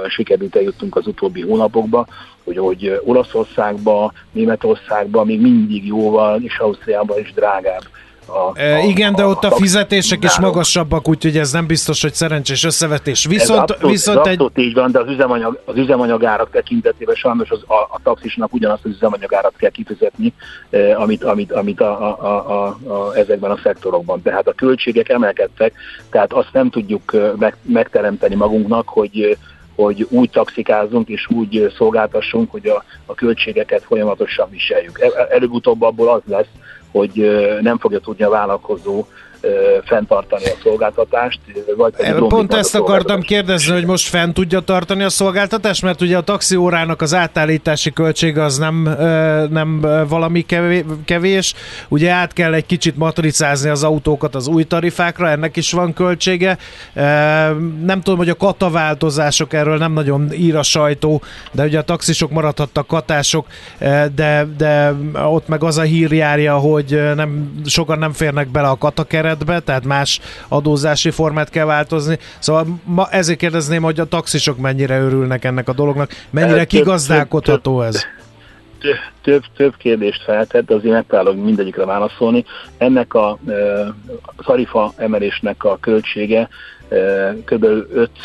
[0.08, 2.08] sikerült eljuttunk az utóbbi hónapokba,
[2.43, 7.84] hogy, hogy Olaszországba, Németországba még mindig jóval, és Ausztriában is drágább
[8.28, 12.13] a, E, igen, de ott a taxi fizetések is magasabbak, úgyhogy ez nem biztos, hogy
[12.13, 13.25] szerencsés összevetés.
[13.25, 14.32] Ez Viszont, abszolút, viszont ez egy...
[14.32, 18.86] abszolút így van, de az üzemanyag, az üzemanyagárak tekintetében sajnos az, a, a taxisnak ugyanazt
[18.86, 20.34] az üzemanyagárat kell kifizetni,
[20.69, 24.21] eh, amit, amit, amit a, a, a, a, a, ezekben a szektorokban.
[24.21, 25.73] Tehát a költségek emelkedtek,
[26.09, 29.38] tehát azt nem tudjuk eh, meg, megteremteni magunknak, hogy
[29.78, 34.99] hogy úgy taxikázunk és úgy szolgáltassunk, hogy a, a költségeket folyamatosan viseljük.
[34.99, 36.51] El- Előbb-utóbb abból az lesz,
[36.91, 37.11] hogy
[37.61, 39.05] nem fogja tudni a vállalkozó
[39.86, 41.39] fenntartani a szolgáltatást,
[41.78, 41.93] vagy
[42.28, 47.02] Pont ezt akartam kérdezni, hogy most fent tudja tartani a szolgáltatást, mert ugye a taxiórának
[47.02, 48.95] az átállítási költsége az nem,
[49.50, 51.54] nem valami kevé- kevés.
[51.88, 56.58] Ugye át kell egy kicsit matricázni az autókat az új tarifákra, ennek is van költsége.
[57.84, 61.22] Nem tudom, hogy a kataváltozások erről nem nagyon ír a sajtó,
[61.52, 63.48] de ugye a taxisok maradhattak katások,
[64.16, 64.93] de, de
[65.26, 69.86] ott meg az a hír járja, hogy nem, sokan nem férnek bele a katakeretbe, tehát
[69.86, 72.18] más adózási formát kell változni.
[72.40, 78.06] Szóval ma ezért kérdezném, hogy a taxisok mennyire örülnek ennek a dolognak, mennyire kigazdálkodható ez.
[78.80, 82.46] Több, több, több kérdést feltett, azért megpróbálok mindegyikre válaszolni.
[82.78, 83.54] Ennek a e,
[84.46, 86.50] tarifa emelésnek a költsége
[86.90, 87.66] e, kb.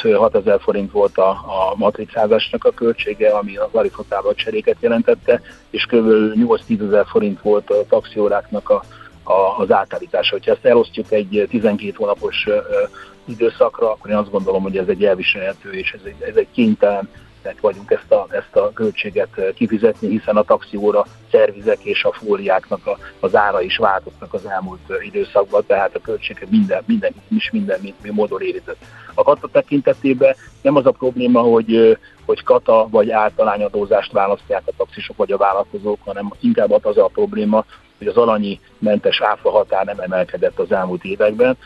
[0.02, 5.40] 5-6 ezer forint volt a, a matricázásnak a költsége, ami a tarifatábla cseréket jelentette,
[5.70, 6.06] és kb.
[6.68, 8.84] 8-10 ezer forint volt a taxióráknak a,
[9.58, 10.34] az átállítása.
[10.34, 12.46] Hogyha ezt elosztjuk egy 12 hónapos
[13.24, 17.08] időszakra, akkor én azt gondolom, hogy ez egy elviselhető, és ez egy, ez egy kénytelen
[17.60, 22.98] vagyunk ezt a, ezt a költséget kifizetni, hiszen a taxióra szervizek és a fóliáknak a,
[23.20, 27.94] az ára is változtak az elmúlt időszakban, tehát a költséget minden, minden is minden mi
[28.10, 28.84] módon érintett.
[29.14, 35.16] A kata tekintetében nem az a probléma, hogy, hogy kata vagy általányadózást választják a taxisok
[35.16, 37.64] vagy a vállalkozók, hanem inkább az a probléma,
[38.02, 41.56] hogy az alanyi mentes áfa határ nem emelkedett az elmúlt években,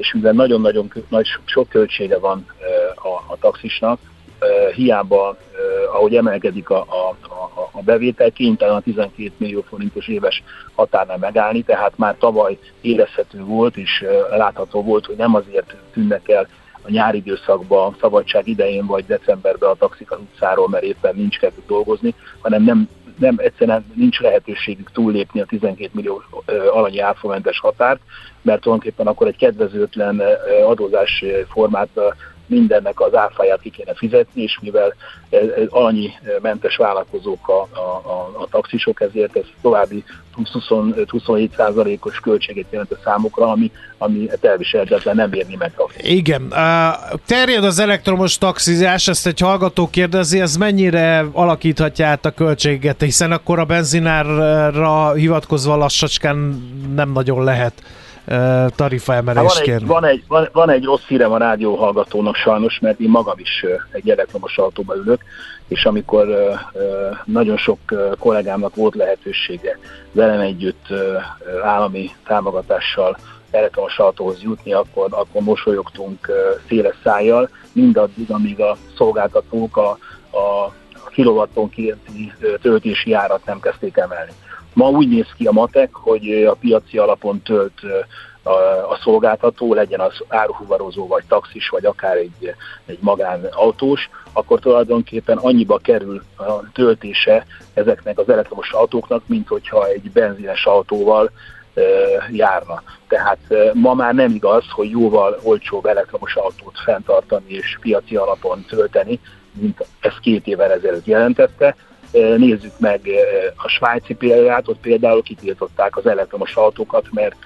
[0.00, 2.46] és mivel nagyon-nagyon nagy, sok költsége van
[2.94, 3.98] a, a taxisnak,
[4.74, 5.36] hiába,
[5.92, 10.42] ahogy emelkedik a, a, a, a bevétel, kénytelen a 12 millió forintos éves
[10.74, 16.48] határnál megállni, tehát már tavaly érezhető volt, és látható volt, hogy nem azért tűnnek el
[16.82, 21.66] a nyári időszakban, szabadság idején vagy decemberben a taxik az utcáról, mert éppen nincs kedvük
[21.66, 22.88] dolgozni, hanem nem,
[23.20, 26.22] nem egyszerűen nincs lehetőségük túllépni a 12 millió
[26.72, 28.00] alanyi áfamentes határt,
[28.42, 30.22] mert tulajdonképpen akkor egy kedvezőtlen
[30.66, 31.88] adózás formát
[32.50, 34.94] mindennek az áfáját ki kéne fizetni, és mivel
[35.30, 40.04] ez, ez alanyi ö, mentes vállalkozók a, a, a, a taxisok, ezért ez további
[40.36, 46.54] 20-27%-os költséget jelent a számukra, ami, ami elviselhetetlen nem érni meg a Igen.
[47.26, 53.32] Terjed az elektromos taxizás, ezt egy hallgató kérdezi, ez mennyire alakíthatja át a költséget, hiszen
[53.32, 56.36] akkor a benzinárra hivatkozva lassacskán
[56.94, 57.82] nem nagyon lehet
[58.76, 59.86] tarifaemelést Hát van, egy, kérni.
[59.86, 64.10] van, egy, van, egy rossz hírem a rádió hallgatónak sajnos, mert én magam is egy
[64.10, 65.20] elektromos autóba ülök,
[65.68, 66.26] és amikor
[67.24, 67.78] nagyon sok
[68.18, 69.78] kollégámnak volt lehetősége
[70.12, 70.86] velem együtt
[71.64, 73.16] állami támogatással
[73.50, 76.30] elektromos autóhoz jutni, akkor, akkor mosolyogtunk
[76.68, 79.90] széles szájjal, mindaddig, amíg a szolgáltatók a,
[80.36, 80.74] a
[81.10, 84.32] kilowattonkénti ö, töltési árat nem kezdték emelni.
[84.72, 87.80] Ma úgy néz ki a matek, hogy a piaci alapon tölt
[88.42, 88.50] a,
[88.90, 92.54] a szolgáltató, legyen az áruhuvarozó, vagy taxis, vagy akár egy,
[92.86, 100.10] egy magánautós, akkor tulajdonképpen annyiba kerül a töltése ezeknek az elektromos autóknak, mint hogyha egy
[100.12, 101.30] benzines autóval
[101.74, 101.82] ö,
[102.30, 102.82] járna.
[103.08, 108.64] Tehát ö, ma már nem igaz, hogy jóval olcsóbb elektromos autót fenntartani és piaci alapon
[108.68, 109.20] tölteni,
[109.52, 111.76] mint ez két évvel ezelőtt jelentette.
[112.12, 113.00] Nézzük meg
[113.56, 117.38] a svájci példát, ott például kitiltották az elektromos autókat, mert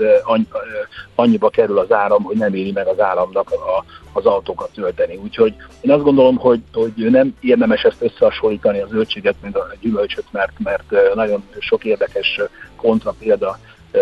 [1.15, 5.17] annyiba kerül az áram, hogy nem éri meg az államnak a, az autókat tölteni.
[5.17, 10.27] Úgyhogy én azt gondolom, hogy, hogy nem érdemes ezt összehasonlítani a zöldséget, mint a gyümölcsöt,
[10.31, 12.41] mert, mert nagyon sok érdekes
[12.77, 13.59] kontra példa
[13.93, 13.99] ö,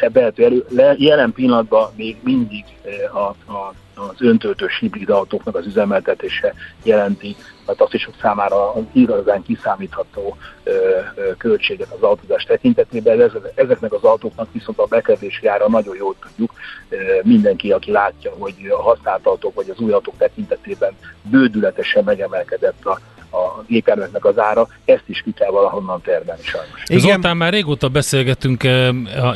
[0.00, 0.64] ö, vehető elő.
[0.68, 2.64] Le, jelen pillanatban még mindig
[3.12, 10.36] a, a, az öntöltős hibrid autóknak az üzemeltetése jelenti a taxisok számára az igazán kiszámítható
[10.62, 10.70] ö,
[11.14, 13.20] ö, költséget az autózás tekintetében.
[13.20, 16.52] Ez, ezeknek az autóknak viszont a bekerülési ára nagyon jól tudjuk.
[16.88, 20.92] Ö, mindenki, aki látja, hogy a használt autók vagy az új autók tekintetében
[21.22, 23.00] bődületesen megemelkedett a,
[23.36, 26.82] a gépjárműveknek az ára, ezt is ki kell valahonnan termelni sajnos.
[26.86, 27.00] Igen.
[27.00, 28.64] Zoltán, már régóta beszélgetünk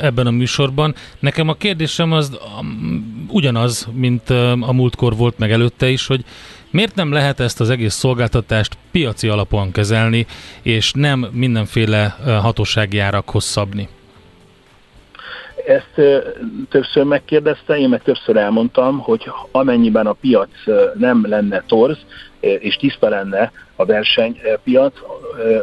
[0.01, 0.95] ebben a műsorban.
[1.19, 6.25] Nekem a kérdésem az um, ugyanaz, mint a múltkor volt meg előtte is, hogy
[6.71, 10.27] miért nem lehet ezt az egész szolgáltatást piaci alapon kezelni,
[10.63, 13.89] és nem mindenféle hatósági árakhoz szabni?
[15.69, 16.25] ezt
[16.69, 20.49] többször megkérdezte, én meg többször elmondtam, hogy amennyiben a piac
[20.95, 21.99] nem lenne torz,
[22.41, 24.95] és tiszta lenne a versenypiac,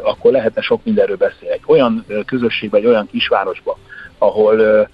[0.03, 1.53] akkor lehetne sok mindenről beszélni.
[1.53, 3.75] Egy olyan közösségben, egy olyan kisvárosban,
[4.17, 4.87] ahol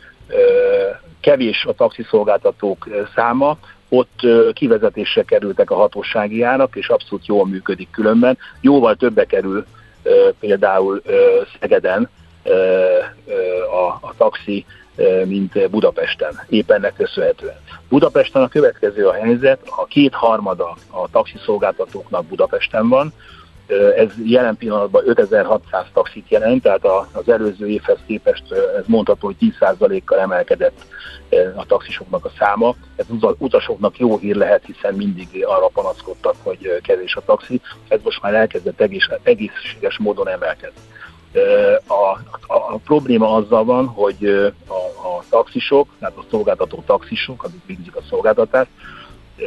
[1.20, 3.58] kevés a taxiszolgáltatók száma,
[3.94, 4.20] ott
[4.54, 8.38] kivezetésre kerültek a hatósági árak, és abszolút jól működik különben.
[8.62, 9.66] Jóval többe kerül
[10.40, 11.02] például
[11.60, 12.10] Szegeden
[13.72, 14.66] a, a taxi,
[15.26, 17.60] mint Budapesten, éppen ennek köszönhetően.
[17.90, 23.14] Budapesten a következő a helyzet, a kétharmada a taxiszolgáltatóknak Budapesten van,
[23.98, 30.20] ez jelen pillanatban 5600 taxit jelent, tehát az előző évhez képest ez mondható, hogy 10%-kal
[30.20, 30.86] emelkedett
[31.56, 32.76] a taxisoknak a száma.
[32.96, 37.62] Ez uza- utasoknak jó hír lehet, hiszen mindig arra panaszkodtak, hogy kevés a taxi.
[37.88, 40.82] Ez most már elkezdett egész, egészséges módon emelkedni.
[41.88, 42.20] A,
[42.54, 44.26] a, a probléma azzal van, hogy
[44.68, 48.70] a, a taxisok, tehát a szolgáltató taxisok, akik végzik a szolgáltatást,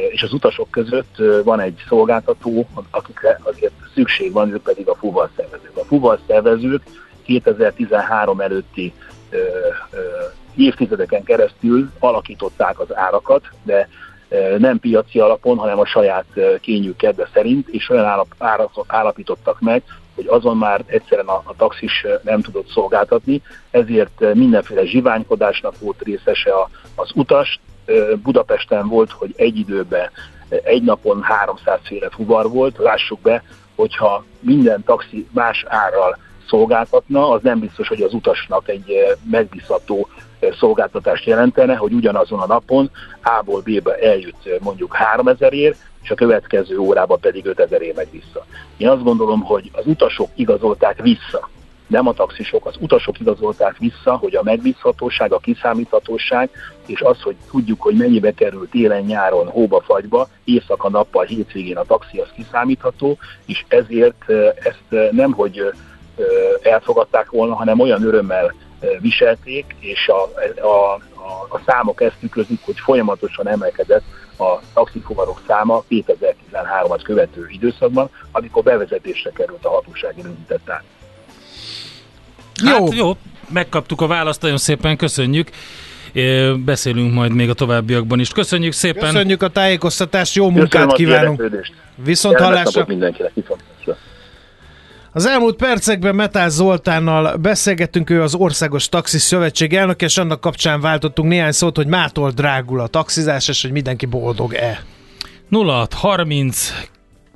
[0.09, 5.77] és az utasok között van egy szolgáltató, akikre azért szükség van, ők pedig a fuvalszervezők.
[5.77, 6.81] A fuvalszervezők
[7.23, 8.93] 2013 előtti
[9.29, 9.97] ö, ö,
[10.55, 13.87] évtizedeken keresztül alakították az árakat, de
[14.57, 16.25] nem piaci alapon, hanem a saját
[16.61, 19.83] kényük kedve szerint, és olyan állap, árat állapítottak meg,
[20.15, 23.41] hogy azon már egyszerűen a, a taxis nem tudott szolgáltatni,
[23.71, 27.59] ezért mindenféle zsiványkodásnak volt részese a, az utas.
[28.23, 30.09] Budapesten volt, hogy egy időben,
[30.49, 33.43] egy napon 300 féle fuvar volt, lássuk be,
[33.75, 36.17] hogyha minden taxi más árral
[36.47, 38.93] szolgáltatna, az nem biztos, hogy az utasnak egy
[39.31, 40.07] megbízható
[40.59, 42.89] szolgáltatást jelentene, hogy ugyanazon a napon
[43.23, 48.45] A-ból B-be eljut mondjuk 3000 ér, és a következő órába pedig 5000 ér megy vissza.
[48.77, 51.49] Én azt gondolom, hogy az utasok igazolták vissza,
[51.87, 56.49] nem a taxisok, az utasok igazolták vissza, hogy a megbízhatóság, a kiszámíthatóság,
[56.89, 61.83] és az, hogy tudjuk, hogy mennyibe kerül télen, nyáron, hóba, fagyba, éjszaka, nappal, hétvégén a
[61.83, 65.71] taxi, az kiszámítható, és ezért ezt nem, hogy
[66.61, 68.53] elfogadták volna, hanem olyan örömmel
[68.99, 70.21] viselték, és a,
[70.61, 74.03] a, a, a számok ezt tükrözik, hogy folyamatosan emelkedett
[74.37, 80.83] a taxifuvarok száma 2013-at követő időszakban, amikor bevezetésre került a hatósági rögzített ár.
[82.65, 83.11] Hát jó,
[83.49, 85.49] megkaptuk a választ, nagyon szépen köszönjük.
[86.65, 88.29] Beszélünk majd még a továbbiakban is.
[88.29, 89.11] Köszönjük szépen!
[89.11, 91.43] Köszönjük a tájékoztatást, jó Köszönöm munkát az kívánunk!
[92.03, 92.85] Viszont hallásra!
[92.87, 93.31] mindenkinek.
[95.11, 100.81] Az elmúlt percekben Metál Zoltánnal beszélgettünk, ő az Országos Taxis Szövetség elnök, és annak kapcsán
[100.81, 104.83] váltottunk néhány szót, hogy mától drágul a taxizás, és hogy mindenki boldog-e.
[105.49, 106.73] 0630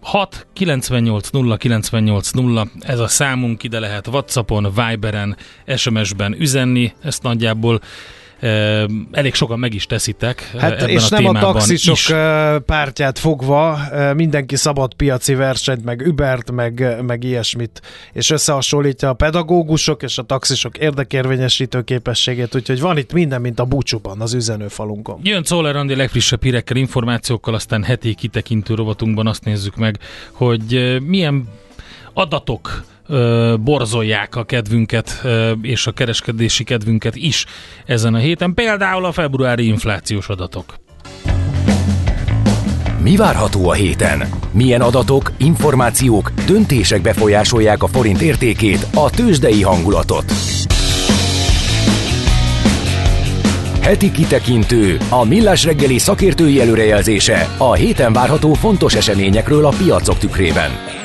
[0.01, 5.38] 6 98 0 98 0, ez a számunk, ide lehet Whatsappon, Viberen,
[5.75, 7.82] SMS-ben üzenni, ezt nagyjából
[9.11, 12.13] elég sokan meg is teszitek Hát ebben és a nem a taxisok is.
[12.65, 13.79] pártját fogva,
[14.15, 17.81] mindenki szabad piaci versenyt, meg Ubert, meg, meg ilyesmit,
[18.13, 23.65] és összehasonlítja a pedagógusok és a taxisok érdekérvényesítő képességét, úgyhogy van itt minden, mint a
[23.65, 25.19] búcsúban, az üzenőfalunkon.
[25.23, 29.99] Jön Czoller Andi legfrissebb hírekkel, információkkal, aztán heti kitekintő rovatunkban azt nézzük meg,
[30.31, 31.47] hogy milyen
[32.14, 37.45] adatok ö, borzolják a kedvünket ö, és a kereskedési kedvünket is
[37.86, 38.53] ezen a héten.
[38.53, 40.74] Például a februári inflációs adatok.
[43.01, 44.30] Mi várható a héten?
[44.51, 50.32] Milyen adatok, információk, döntések befolyásolják a forint értékét, a tőzsdei hangulatot?
[53.82, 60.98] Heti kitekintő, a millás reggeli szakértői előrejelzése a héten várható fontos eseményekről a piacok tükrében.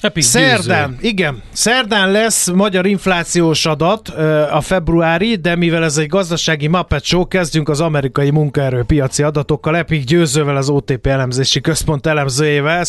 [0.00, 4.08] Epic Szerdán, igen, szerdán lesz magyar inflációs adat
[4.52, 9.76] a februári, de mivel ez egy gazdasági Muppet Show, kezdjünk az amerikai munkaerőpiaci adatokkal.
[9.76, 12.84] Epic Győzővel, az OTP elemzési központ elemzőjével.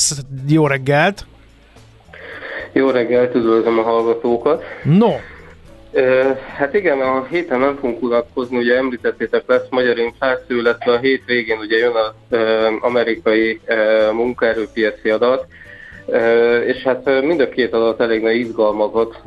[0.48, 1.26] Jó reggelt!
[2.72, 4.64] Jó reggelt, üdvözlöm a hallgatókat.
[4.84, 5.12] No,
[6.58, 11.24] Hát igen, a héten nem fogunk unatkozni, ugye említettétek, lesz magyar infláció, illetve a hét
[11.26, 12.38] végén ugye jön az
[12.82, 13.62] amerikai
[14.12, 15.46] munkaerőpiaci adat,
[16.66, 19.22] és hát mind a két adat elég nagy izgalmakat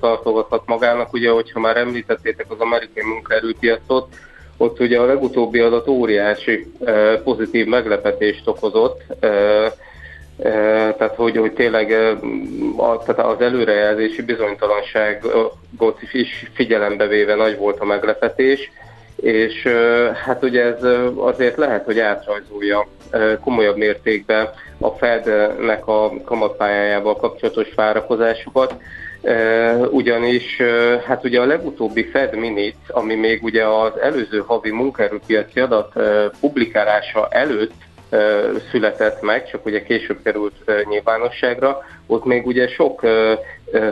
[0.00, 4.08] tartogathat magának, ugye, hogyha már említettétek az amerikai munkaerőpiacot,
[4.56, 6.72] ott ugye a legutóbbi adat óriási
[7.24, 9.02] pozitív meglepetést okozott,
[10.42, 12.16] Eh, tehát hogy, hogy tényleg eh,
[12.76, 18.70] tehát az előrejelzési bizonytalanságot is figyelembe véve nagy volt a meglepetés,
[19.16, 19.68] és
[20.24, 20.82] hát ugye ez
[21.16, 22.88] azért lehet, hogy átrajzolja
[23.40, 24.48] komolyabb mértékben
[24.82, 28.74] a Fednek a kamatpályájával kapcsolatos várakozásokat,
[29.90, 30.62] ugyanis
[31.06, 35.92] hát ugye a legutóbbi Fed Minit, ami még ugye az előző havi munkaerőpiaci adat
[36.40, 37.72] publikálása előtt
[38.70, 40.54] született meg, csak ugye később került
[40.88, 43.00] nyilvánosságra, ott még ugye sok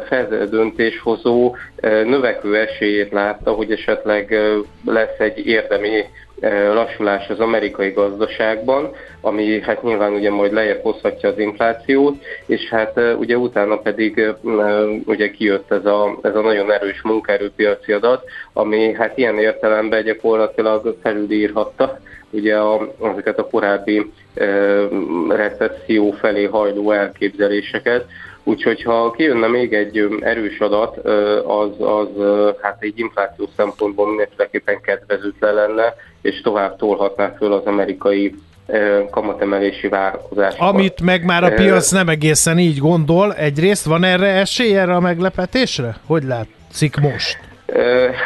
[0.08, 4.36] Fed döntéshozó növekvő esélyét látta, hogy esetleg
[4.84, 6.04] lesz egy érdemi
[6.74, 13.00] lassulás az amerikai gazdaságban, ami hát nyilván ugye majd lejjebb hozhatja az inflációt, és hát
[13.18, 14.34] ugye utána pedig
[15.04, 20.96] ugye kijött ez a, ez a nagyon erős munkaerőpiaci adat, ami hát ilyen értelemben gyakorlatilag
[21.02, 21.98] felülírhatta
[22.30, 24.46] ugye a, azokat a korábbi e,
[25.28, 28.06] recesszió felé hajló elképzeléseket.
[28.50, 30.96] Úgyhogy ha kijönne még egy erős adat,
[31.46, 32.08] az, az
[32.62, 38.34] hát egy infláció szempontból mindenféleképpen kedvezőtlen lenne, és tovább tolhatná föl az amerikai
[39.10, 40.68] kamatemelési várakozásokat.
[40.68, 45.00] Amit meg már a piac nem egészen így gondol, egyrészt van erre esély erre a
[45.00, 45.96] meglepetésre?
[46.06, 47.38] Hogy látszik most?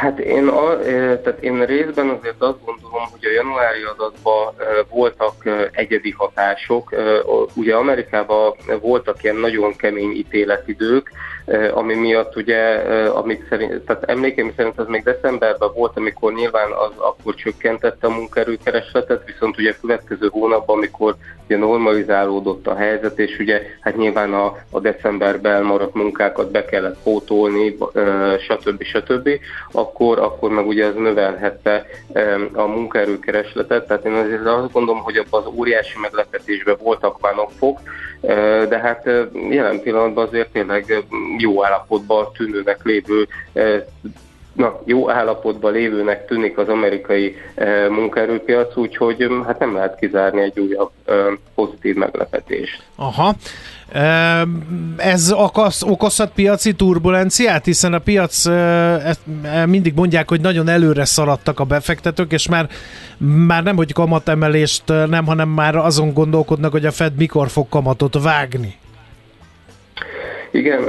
[0.00, 0.78] Hát én, a,
[1.22, 4.54] tehát én részben azért azt gondolom, hogy a januári adatban
[4.90, 5.34] voltak
[5.72, 6.94] egyedi hatások.
[7.54, 11.10] Ugye Amerikában voltak ilyen nagyon kemény ítéletidők,
[11.72, 12.58] ami miatt ugye,
[13.08, 18.10] amit szerint, tehát emlékeim szerint az még decemberben volt, amikor nyilván az akkor csökkentette a
[18.10, 21.14] munkaerőkeresletet, viszont ugye a következő hónapban, amikor
[21.44, 27.02] ugye normalizálódott a helyzet, és ugye hát nyilván a, a decemberben maradt munkákat be kellett
[27.02, 27.76] pótolni,
[28.38, 28.82] stb.
[28.82, 29.33] stb.,
[29.72, 31.86] akkor, akkor meg ugye ez növelhette
[32.52, 37.80] a munkaerőkeresletet, tehát én azért azt gondolom, hogy abban az óriási meglepetésben voltak már napok,
[38.68, 39.04] de hát
[39.50, 41.04] jelen pillanatban azért tényleg
[41.38, 43.26] jó állapotban tűnőnek lévő
[44.54, 50.60] na, jó állapotban lévőnek tűnik az amerikai e, munkaerőpiac, úgyhogy hát nem lehet kizárni egy
[50.60, 51.12] újabb e,
[51.54, 52.82] pozitív meglepetést.
[52.96, 53.34] Aha.
[54.96, 58.46] Ez okoz, okozhat piaci turbulenciát, hiszen a piac
[59.04, 59.20] ezt
[59.66, 62.68] mindig mondják, hogy nagyon előre szaladtak a befektetők, és már,
[63.46, 68.22] már nem, hogy kamatemelést nem, hanem már azon gondolkodnak, hogy a Fed mikor fog kamatot
[68.22, 68.74] vágni.
[70.50, 70.82] Igen,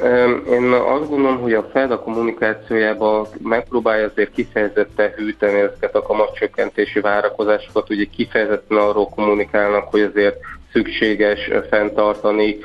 [0.52, 7.00] én azt gondolom, hogy a Fed a kommunikációjában megpróbálja azért kifejezetten hűteni ezeket a kamatcsökkentési
[7.00, 10.36] várakozásokat, ugye kifejezetten arról kommunikálnak, hogy azért
[10.76, 12.58] szükséges fenntartani,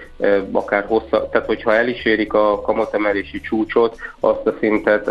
[0.52, 5.04] akár hossza, tehát hogyha el is érik a kamatemelési csúcsot, azt a szintet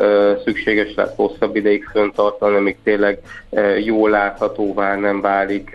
[0.43, 3.19] szükséges lesz hosszabb ideig fenntartani, amíg tényleg
[3.83, 5.69] jól láthatóvá nem válik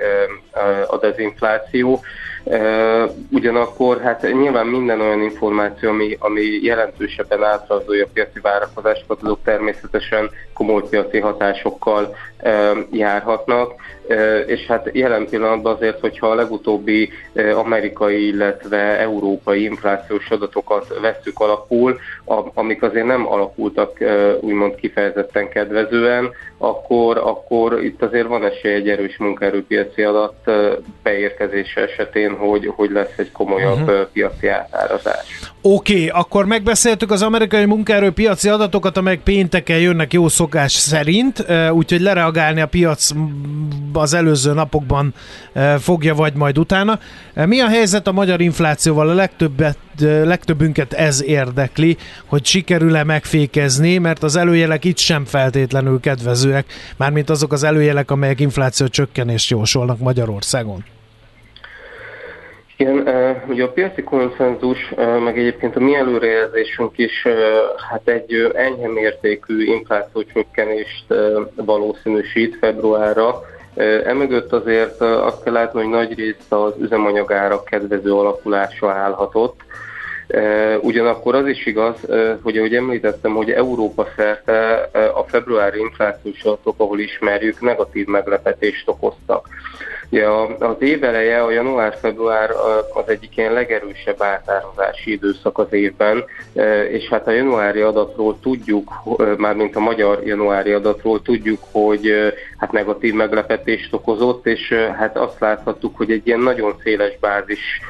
[0.86, 2.00] a dezinfláció.
[3.30, 10.30] Ugyanakkor hát nyilván minden olyan információ, ami, ami jelentősebben átrajzolja a piaci várakozásokat, azok természetesen
[10.52, 12.16] komoly piaci hatásokkal
[12.90, 13.72] járhatnak,
[14.46, 17.10] és hát jelen pillanatban azért, hogyha a legutóbbi
[17.54, 21.98] amerikai, illetve európai inflációs adatokat veszük alapul,
[22.54, 23.98] amik azért nem alakultak
[24.40, 30.50] úgymond kifejezetten kedvezően, akkor, akkor itt azért van esély egy erős munkaerőpiaci adat
[31.02, 34.06] beérkezése esetén, hogy, hogy lesz egy komolyabb uh-huh.
[34.12, 35.40] piaci átárazás.
[35.62, 42.00] Oké, okay, akkor megbeszéltük az amerikai munkaerőpiaci adatokat, amelyek pénteken jönnek jó szokás szerint, úgyhogy
[42.00, 43.10] lereagálni a piac
[43.92, 45.14] az előző napokban
[45.78, 46.98] fogja, vagy majd utána.
[47.34, 49.08] Mi a helyzet a magyar inflációval?
[49.08, 56.64] A legtöbbet, legtöbbünket ez érdekli, hogy sikerül-e megfékezni, mert az előjelek itt sem feltétlenül kedvezőek,
[56.96, 60.84] mármint azok az előjelek, amelyek infláció csökkenést jósolnak Magyarországon.
[62.76, 63.08] Igen,
[63.48, 64.78] ugye a piaci konszenzus,
[65.24, 67.26] meg egyébként a mi előrejelzésünk is
[67.90, 71.04] hát egy enyhe mértékű infláció csökkenést
[71.54, 73.42] valószínűsít februárra.
[74.04, 79.60] Emögött azért azt kell látni, hogy nagy részt az üzemanyagára kedvező alakulása állhatott.
[80.80, 81.96] Ugyanakkor az is igaz,
[82.42, 89.48] hogy ahogy említettem, hogy Európa szerte a februári inflációs adatok, ahol ismerjük, negatív meglepetést okoztak.
[90.10, 90.28] Ugye
[90.58, 92.50] az év eleje, a január-február
[92.94, 96.24] az egyik ilyen legerősebb átározási időszak az évben,
[96.90, 98.92] és hát a januári adatról tudjuk,
[99.36, 105.96] mármint a magyar januári adatról tudjuk, hogy hát negatív meglepetést okozott, és hát azt láthattuk,
[105.96, 107.80] hogy egy ilyen nagyon széles bázis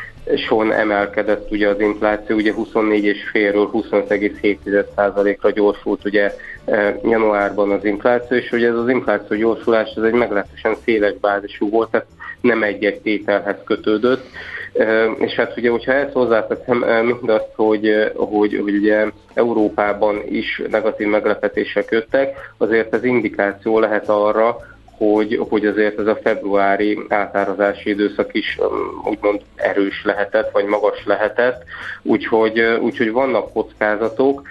[0.49, 8.53] son emelkedett ugye az infláció, ugye 24,5-ről 25,7%-ra gyorsult ugye e, januárban az infláció, és
[8.53, 12.07] ugye ez az infláció gyorsulás ez egy meglehetősen széles bázisú volt, tehát
[12.41, 14.27] nem egy-egy tételhez kötődött.
[14.73, 20.63] E, és hát ugye, hogyha ezt hozzáteszem e, mindazt, hogy, hogy, hogy ugye Európában is
[20.71, 24.57] negatív meglepetések jöttek, azért ez indikáció lehet arra,
[24.97, 31.05] hogy, hogy azért ez a februári átárazási időszak is um, úgymond erős lehetett, vagy magas
[31.05, 31.65] lehetett,
[32.03, 34.43] úgyhogy, uh, úgyhogy vannak kockázatok,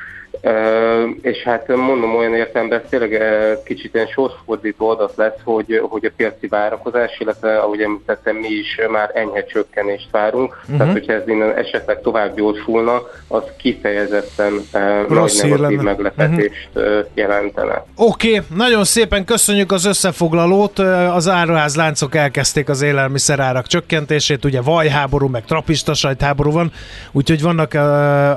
[1.22, 3.22] és hát mondom olyan értelemben, ez tényleg
[3.64, 8.80] kicsit ilyen sorsfordító adat lesz, hogy, hogy a piaci várakozás, illetve ahogy említettem, mi is
[8.92, 10.60] már enyhe csökkenést várunk.
[10.62, 10.78] Uh-huh.
[10.78, 15.90] Tehát, hogyha ez innen esetleg tovább gyorsulna, az kifejezetten nagy Rossz hír negatív lenne.
[15.90, 17.86] meglepetést ö, jelentene.
[17.96, 20.80] Oké, okay, nagyon szépen köszönjük az összefoglalót.
[21.14, 26.72] Az áruház láncok elkezdték az élelmiszerárak csökkentését, ugye vajháború, meg trapista sajtháború van,
[27.12, 27.82] úgyhogy vannak uh,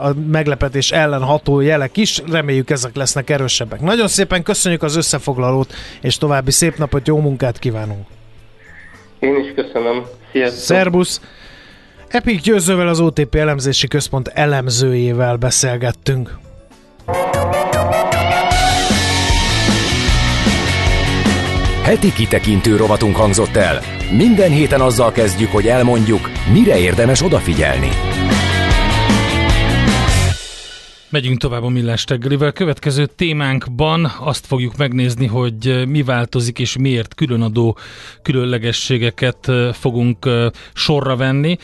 [0.07, 3.80] a meglepetés ellen ható jelek is, reméljük ezek lesznek erősebbek.
[3.80, 8.07] Nagyon szépen köszönjük az összefoglalót, és további szép napot, jó munkát kívánunk!
[9.18, 10.05] Én is köszönöm.
[10.32, 10.62] Sziasztok!
[10.62, 11.20] Szerbusz!
[12.09, 16.39] Epic Győzővel az OTP elemzési központ elemzőjével beszélgettünk.
[21.82, 23.80] Heti kitekintő rovatunk hangzott el.
[24.11, 28.15] Minden héten azzal kezdjük, hogy elmondjuk, mire érdemes odafigyelni.
[31.16, 32.52] Megyünk tovább a Millás reggelivel.
[32.52, 37.78] Következő témánkban azt fogjuk megnézni, hogy mi változik és miért különadó
[38.22, 40.28] különlegességeket fogunk
[40.74, 41.56] sorra venni.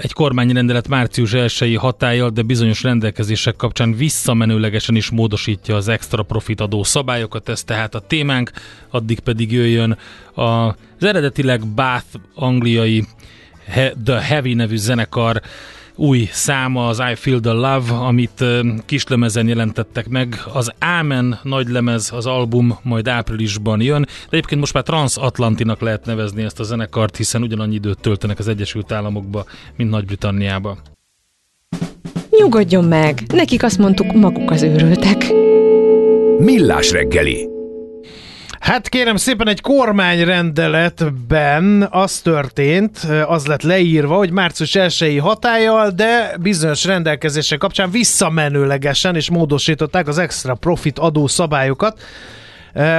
[0.00, 6.60] Egy kormányrendelet március 1 hatállyal, de bizonyos rendelkezések kapcsán visszamenőlegesen is módosítja az extra profit
[6.60, 8.50] adó szabályokat, ez tehát a témánk,
[8.90, 9.98] addig pedig jöjjön
[10.34, 13.04] az eredetileg Bath angliai
[14.04, 15.42] The Heavy nevű zenekar
[15.96, 18.44] új száma, az I Feel the Love, amit
[18.84, 20.40] kislemezen jelentettek meg.
[20.52, 26.42] Az Ámen nagylemez, az album majd áprilisban jön, de egyébként most már transatlantinak lehet nevezni
[26.42, 29.44] ezt a zenekart, hiszen ugyanannyi időt töltenek az Egyesült Államokba,
[29.76, 30.76] mint Nagy-Britanniába.
[32.30, 35.32] Nyugodjon meg, nekik azt mondtuk, maguk az őrültek.
[36.38, 37.55] Millás reggeli.
[38.60, 46.36] Hát kérem szépen, egy kormányrendeletben az történt, az lett leírva, hogy március 1 hatállyal, de
[46.40, 52.00] bizonyos rendelkezések kapcsán visszamenőlegesen és módosították az extra profit adó szabályokat.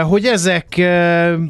[0.03, 0.75] Hogy ezek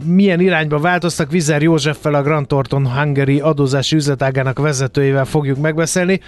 [0.05, 6.21] milyen irányba változtak, Vizer Józseffel, a Grand Thornton Hungary adózási üzletágának vezetőjével fogjuk megbeszélni.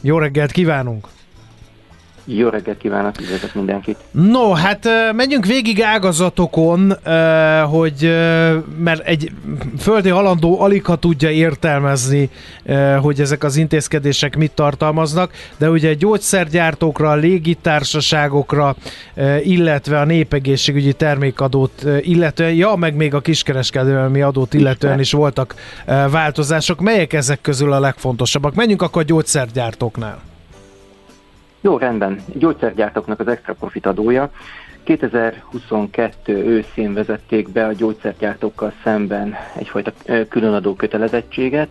[0.00, 1.06] Jó reggelt kívánunk!
[2.28, 3.96] Jó reggelt kívánok, üdvözlök mindenkit!
[4.10, 6.92] No, hát menjünk végig ágazatokon,
[7.70, 8.02] hogy
[8.78, 9.30] mert egy
[9.78, 12.30] földi halandó alig ha tudja értelmezni,
[13.00, 18.76] hogy ezek az intézkedések mit tartalmaznak, de ugye gyógyszergyártókra, légitársaságokra,
[19.42, 25.54] illetve a népegészségügyi termékadót illetően, ja, meg még a kiskereskedelmi adót illetően is voltak
[26.10, 26.80] változások.
[26.80, 28.54] Melyek ezek közül a legfontosabbak?
[28.54, 30.18] Menjünk akkor a gyógyszergyártóknál.
[31.66, 32.18] Jó, rendben.
[32.34, 34.30] Gyógyszergyártóknak az extra profit adója.
[34.82, 39.92] 2022 őszén vezették be a gyógyszergyártókkal szemben egyfajta
[40.28, 41.68] különadó kötelezettséget,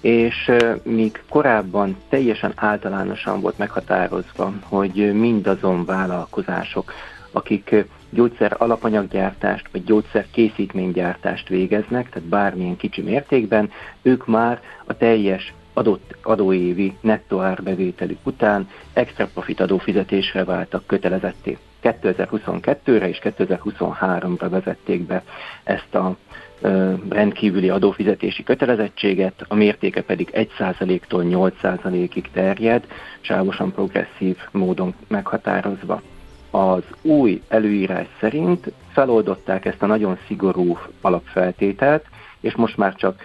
[0.00, 0.50] és
[0.82, 6.92] míg korábban teljesen általánosan volt meghatározva, hogy mindazon vállalkozások,
[7.32, 13.70] akik gyógyszer alapanyaggyártást vagy gyógyszer készítménygyártást végeznek, tehát bármilyen kicsi mértékben,
[14.02, 21.58] ők már a teljes adott adóévi nettó árbevételük után extra profit adófizetésre váltak kötelezetté.
[21.82, 25.22] 2022-re és 2023-ra vezették be
[25.62, 26.16] ezt a
[26.60, 32.86] ö, rendkívüli adófizetési kötelezettséget, a mértéke pedig 1%-tól 8%-ig terjed,
[33.20, 36.02] sávosan progresszív módon meghatározva.
[36.50, 42.06] Az új előírás szerint feloldották ezt a nagyon szigorú alapfeltételt,
[42.40, 43.22] és most már csak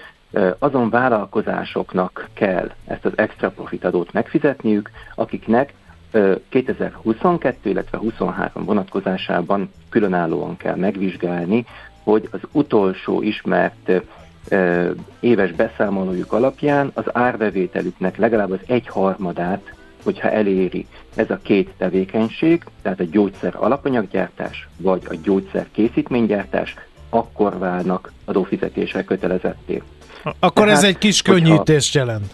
[0.60, 5.74] azon vállalkozásoknak kell ezt az extra profit adót megfizetniük, akiknek
[6.50, 11.66] 2022, illetve 23 vonatkozásában különállóan kell megvizsgálni,
[12.04, 13.92] hogy az utolsó ismert
[15.20, 19.74] éves beszámolójuk alapján az árbevételüknek legalább az egyharmadát,
[20.04, 26.76] hogyha eléri ez a két tevékenység, tehát a gyógyszer alapanyaggyártás vagy a gyógyszer készítménygyártás,
[27.10, 29.82] akkor válnak adófizetésre kötelezetté.
[30.40, 32.34] Akkor tehát, ez egy kis könnyítést jelent.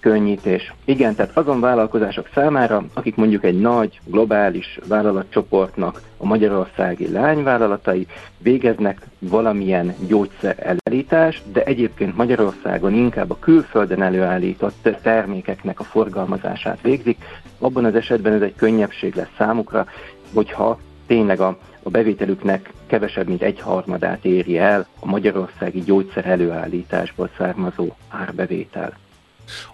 [0.00, 0.72] Könnyítés.
[0.84, 8.06] Igen, tehát azon vállalkozások számára, akik mondjuk egy nagy, globális vállalatcsoportnak a magyarországi lányvállalatai
[8.38, 17.24] végeznek valamilyen gyógyszer előállítást, de egyébként Magyarországon inkább a külföldön előállított termékeknek a forgalmazását végzik,
[17.58, 19.86] abban az esetben ez egy könnyebbség lesz számukra,
[20.34, 27.30] hogyha tényleg a a bevételüknek kevesebb, mint egy harmadát éri el a magyarországi gyógyszer előállításból
[27.38, 28.98] származó árbevétel.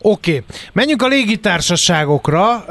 [0.00, 0.44] Oké, okay.
[0.72, 2.64] menjünk a légitársaságokra.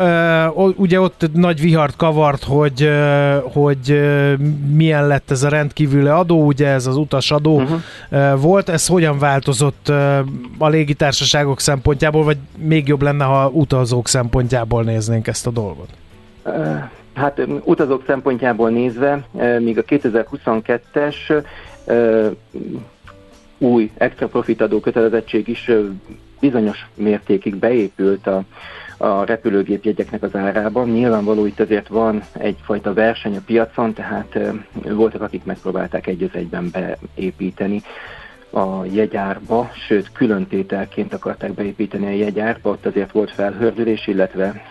[0.58, 4.34] Uh, ugye ott nagy vihart kavart, hogy, uh, hogy uh,
[4.72, 7.80] milyen lett ez a rendkívüli adó, ugye ez az utasadó uh-huh.
[8.12, 8.70] uh, volt.
[8.70, 9.88] Ez hogyan változott
[10.58, 15.90] a légitársaságok szempontjából, vagy még jobb lenne, ha utazók szempontjából néznénk ezt a dolgot?
[17.16, 19.28] Hát utazók szempontjából nézve,
[19.60, 21.44] míg a 2022-es
[23.58, 25.72] új extra profit adó kötelezettség is
[26.40, 28.44] bizonyos mértékig beépült a,
[28.98, 30.90] a repülőgépjegyeknek az árában.
[30.90, 34.40] Nyilvánvaló itt azért van egyfajta verseny a piacon, tehát
[34.74, 37.82] voltak, akik megpróbálták egy az egyben beépíteni
[38.50, 44.62] a jegyárba, sőt külön tételként akarták beépíteni a jegyárba, ott azért volt felhördülés, illetve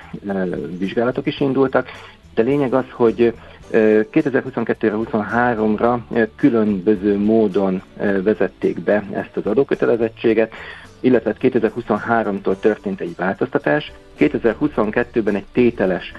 [0.79, 1.89] vizsgálatok is indultak,
[2.35, 3.35] de lényeg az, hogy
[3.73, 5.99] 2022-re, 23-ra
[6.37, 7.83] különböző módon
[8.23, 10.53] vezették be ezt az adókötelezettséget,
[11.01, 13.93] illetve 2023-tól történt egy változtatás.
[14.19, 16.13] 2022-ben egy tételes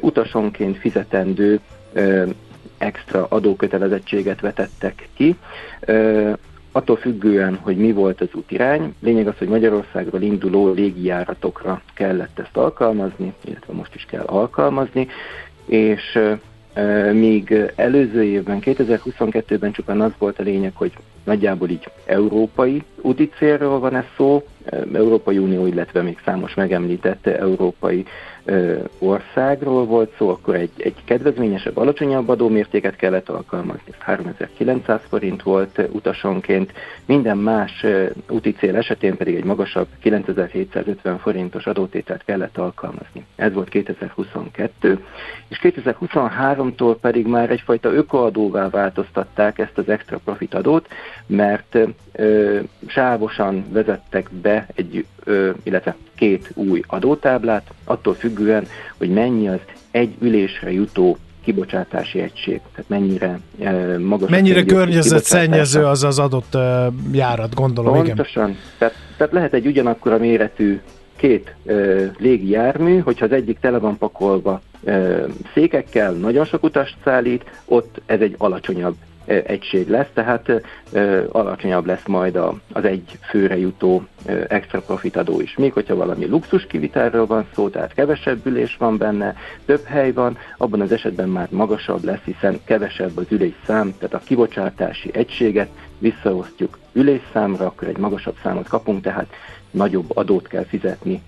[0.00, 1.60] utasonként fizetendő
[2.78, 5.36] extra adókötelezettséget vetettek ki
[6.72, 12.56] attól függően, hogy mi volt az útirány, lényeg az, hogy Magyarországról induló légijáratokra kellett ezt
[12.56, 15.08] alkalmazni, illetve most is kell alkalmazni,
[15.70, 16.18] és
[17.12, 20.92] míg előző évben, 2022-ben csupán az volt a lényeg, hogy
[21.24, 24.42] nagyjából így európai úti célról van ez szó,
[24.92, 28.04] Európai Unió, illetve még számos megemlítette európai
[28.98, 35.88] országról volt szó, akkor egy, egy kedvezményesebb, alacsonyabb adómértéket kellett alkalmazni, ez 3900 forint volt
[35.92, 36.72] utasonként,
[37.06, 37.86] minden más
[38.28, 43.24] úti cél esetén pedig egy magasabb 9750 forintos adótételt kellett alkalmazni.
[43.36, 45.04] Ez volt 2022,
[45.48, 50.88] és 2023-tól pedig már egyfajta ökoadóvá változtatták ezt az extra profit adót,
[51.30, 51.78] mert
[52.12, 58.66] ö, sávosan vezettek be egy, ö, illetve két új adótáblát, attól függően,
[58.98, 59.60] hogy mennyi az
[59.90, 64.30] egy ülésre jutó kibocsátási egység, tehát mennyire e, magas.
[64.30, 68.48] Mennyire környezetszennyező az az adott e, járat, gondolom, Pontosan.
[68.48, 68.60] Igen.
[68.78, 70.80] Tehát, tehát lehet egy ugyanakkor a méretű
[71.16, 71.72] két e,
[72.18, 75.24] légi jármű, hogyha az egyik tele van pakolva e,
[75.54, 78.94] székekkel, nagyon sok utast szállít, ott ez egy alacsonyabb
[79.30, 80.52] egység lesz, tehát
[81.30, 82.38] alacsonyabb lesz majd
[82.72, 84.02] az egy főre jutó
[84.48, 85.56] extra profit adó is.
[85.56, 90.38] Még hogyha valami luxus kivitelről van szó, tehát kevesebb ülés van benne, több hely van,
[90.56, 95.68] abban az esetben már magasabb lesz, hiszen kevesebb az ülésszám, tehát a kibocsátási egységet
[95.98, 99.26] visszaosztjuk ülészámra, akkor egy magasabb számot kapunk, tehát
[99.70, 101.22] nagyobb adót kell fizetni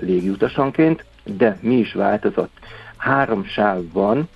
[0.00, 2.52] légiutasanként, de mi is változott?
[2.96, 4.28] Három sáv van,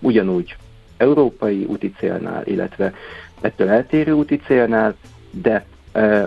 [0.00, 0.56] ugyanúgy
[0.98, 2.94] európai úti célnál, illetve
[3.40, 4.94] ettől eltérő úti célnál,
[5.30, 5.64] de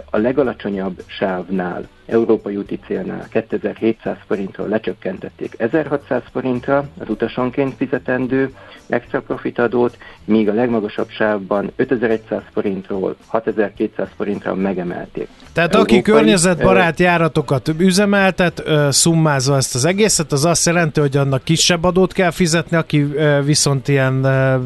[0.10, 8.54] a legalacsonyabb sávnál, európai úti célnál 2700 forintról lecsökkentették 1600 forintra az utasonként fizetendő
[8.88, 15.28] extra profit adót, míg a legmagasabb sávban 5100 forintról 6200 forintra megemelték.
[15.54, 21.44] Tehát Európai, aki környezetbarát járatokat üzemeltet, szummázva ezt az egészet, az azt jelenti, hogy annak
[21.44, 23.14] kisebb adót kell fizetni, aki
[23.46, 24.14] viszont ilyen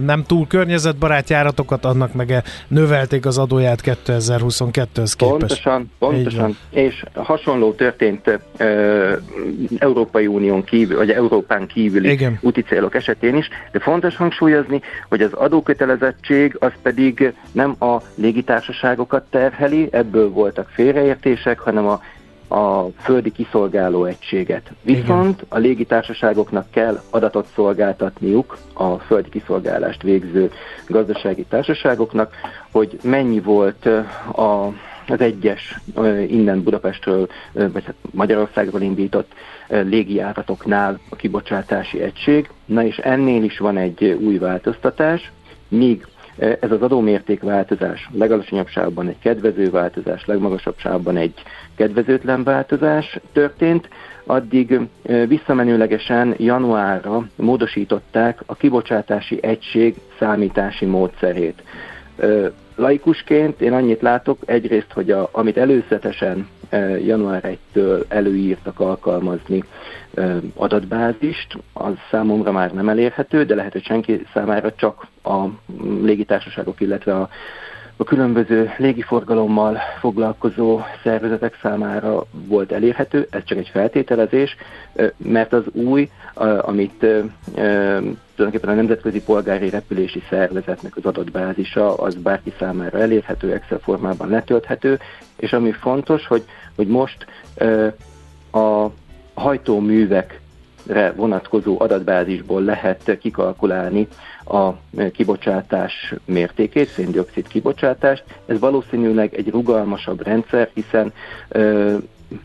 [0.05, 3.81] nem túl környezetbarát járatokat, annak meg növelték az adóját
[4.93, 5.17] 2022-höz képest.
[5.17, 6.57] Pontosan, pontosan.
[6.69, 8.39] És hasonló történt
[9.77, 12.39] Európai Unión kívül, vagy Európán kívüli Igen.
[12.41, 19.23] úti célok esetén is, de fontos hangsúlyozni, hogy az adókötelezettség az pedig nem a légitársaságokat
[19.29, 22.01] terheli, ebből voltak félreértések, hanem a
[22.47, 24.71] a földi kiszolgáló egységet.
[24.81, 25.45] Viszont Igen.
[25.49, 30.51] a légitársaságoknak kell adatot szolgáltatniuk a földi kiszolgálást végző
[30.87, 32.33] gazdasági társaságoknak,
[32.71, 33.85] hogy mennyi volt
[34.35, 34.73] a
[35.07, 35.79] az egyes
[36.27, 39.31] innen Budapestről, vagy hát Magyarországról indított
[39.67, 42.49] légijáratoknál a kibocsátási egység.
[42.65, 45.31] Na és ennél is van egy új változtatás,
[45.67, 46.07] míg
[46.37, 51.33] ez az adómérték változás legalacsonyabb sávban egy kedvező változás, legmagasabb sávban egy
[51.75, 53.89] kedvezőtlen változás történt,
[54.25, 54.79] addig
[55.27, 61.63] visszamenőlegesen januárra módosították a kibocsátási egység számítási módszerét.
[62.75, 66.47] Laikusként én annyit látok, egyrészt, hogy a, amit előzetesen
[67.05, 69.63] január 1-től előírtak alkalmazni
[70.55, 75.45] adatbázist, az számomra már nem elérhető, de lehet, hogy senki számára csak a
[76.01, 77.29] légitársaságok, illetve a
[77.97, 84.55] a különböző légiforgalommal foglalkozó szervezetek számára volt elérhető, ez csak egy feltételezés,
[85.17, 86.09] mert az új,
[86.61, 87.05] amit
[88.35, 94.99] tulajdonképpen a Nemzetközi Polgári Repülési Szervezetnek az adatbázisa, az bárki számára elérhető, Excel formában letölthető,
[95.37, 96.43] és ami fontos, hogy,
[96.75, 97.25] hogy most
[98.51, 98.85] a
[99.33, 100.39] hajtóművek
[101.15, 104.07] vonatkozó adatbázisból lehet kikalkulálni
[104.45, 104.71] a
[105.11, 108.23] kibocsátás mértékét, széndiokszid kibocsátást.
[108.45, 111.13] Ez valószínűleg egy rugalmasabb rendszer, hiszen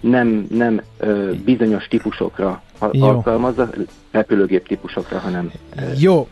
[0.00, 2.62] nem, nem ö, bizonyos típusokra
[2.92, 3.06] Jó.
[3.06, 3.70] alkalmazza,
[4.10, 5.50] repülőgép típusokra, hanem
[5.98, 6.28] Jó.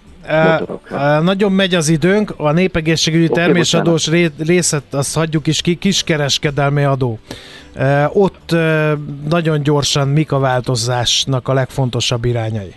[1.22, 6.84] Nagyon megy az időnk, a népegészségügyi Oké, termésadós ré- részet azt hagyjuk is ki, kiskereskedelmi
[6.84, 7.18] adó.
[8.12, 8.56] Ott
[9.28, 12.74] nagyon gyorsan mik a változásnak a legfontosabb irányai?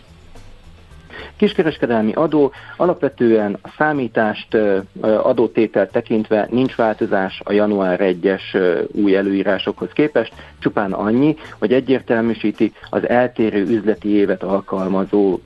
[1.42, 8.82] Kiskereskedelmi adó alapvetően a számítást ö, ö, adótétel tekintve nincs változás a január 1-es ö,
[8.92, 15.40] új előírásokhoz képest, csupán annyi, hogy egyértelműsíti az eltérő üzleti évet alkalmazó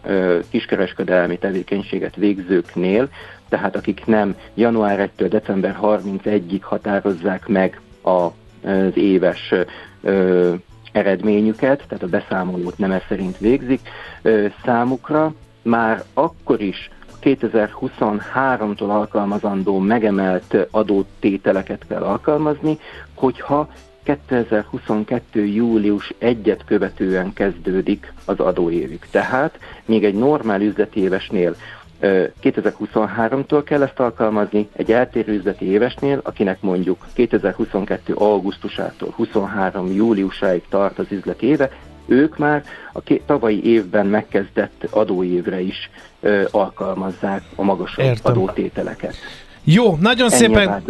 [0.50, 3.10] kiskereskedelmi tevékenységet végzőknél,
[3.50, 9.54] tehát akik nem január 1-től december 31-ig határozzák meg az éves
[10.92, 13.80] eredményüket, tehát a beszámolót nem ez szerint végzik,
[14.66, 15.34] számukra
[15.66, 16.90] már akkor is
[17.22, 22.78] 2023-tól alkalmazandó megemelt adótételeket kell alkalmazni,
[23.14, 23.70] hogyha
[24.04, 25.46] 2022.
[25.46, 29.08] július 1-et követően kezdődik az adóévük.
[29.12, 31.56] Tehát még egy normál üzleti évesnél
[32.00, 38.14] ö, 2023-tól kell ezt alkalmazni, egy eltérő üzleti évesnél, akinek mondjuk 2022.
[38.14, 39.94] augusztusától 23.
[39.94, 41.72] júliusáig tart az üzleti éve,
[42.06, 42.64] ők már
[42.94, 45.90] a ké- tavalyi évben megkezdett adóévre is
[46.22, 48.32] ö, alkalmazzák a magasabb Értem.
[48.32, 49.16] adótételeket.
[49.64, 50.84] Jó, nagyon Ennyi szépen,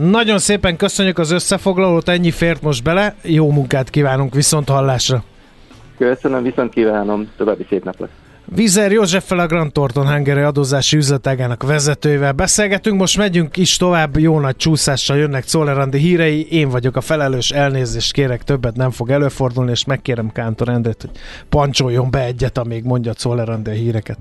[0.00, 5.24] nagyon szépen köszönjük az összefoglalót, ennyi fért most bele, jó munkát kívánunk, viszont hallásra.
[5.98, 8.08] Köszönöm, viszont kívánom, további szép napot!
[8.44, 14.38] Vizer Józseffel a Grand Thornton Hungary adózási üzletágának vezetőjével beszélgetünk, most megyünk is tovább, jó
[14.40, 19.70] nagy csúszással jönnek Czollerandi hírei, én vagyok a felelős, elnézést kérek, többet nem fog előfordulni,
[19.70, 21.10] és megkérem Kántor Endret, hogy
[21.48, 24.18] pancsoljon be egyet, amíg mondja Czollerandi a híreket.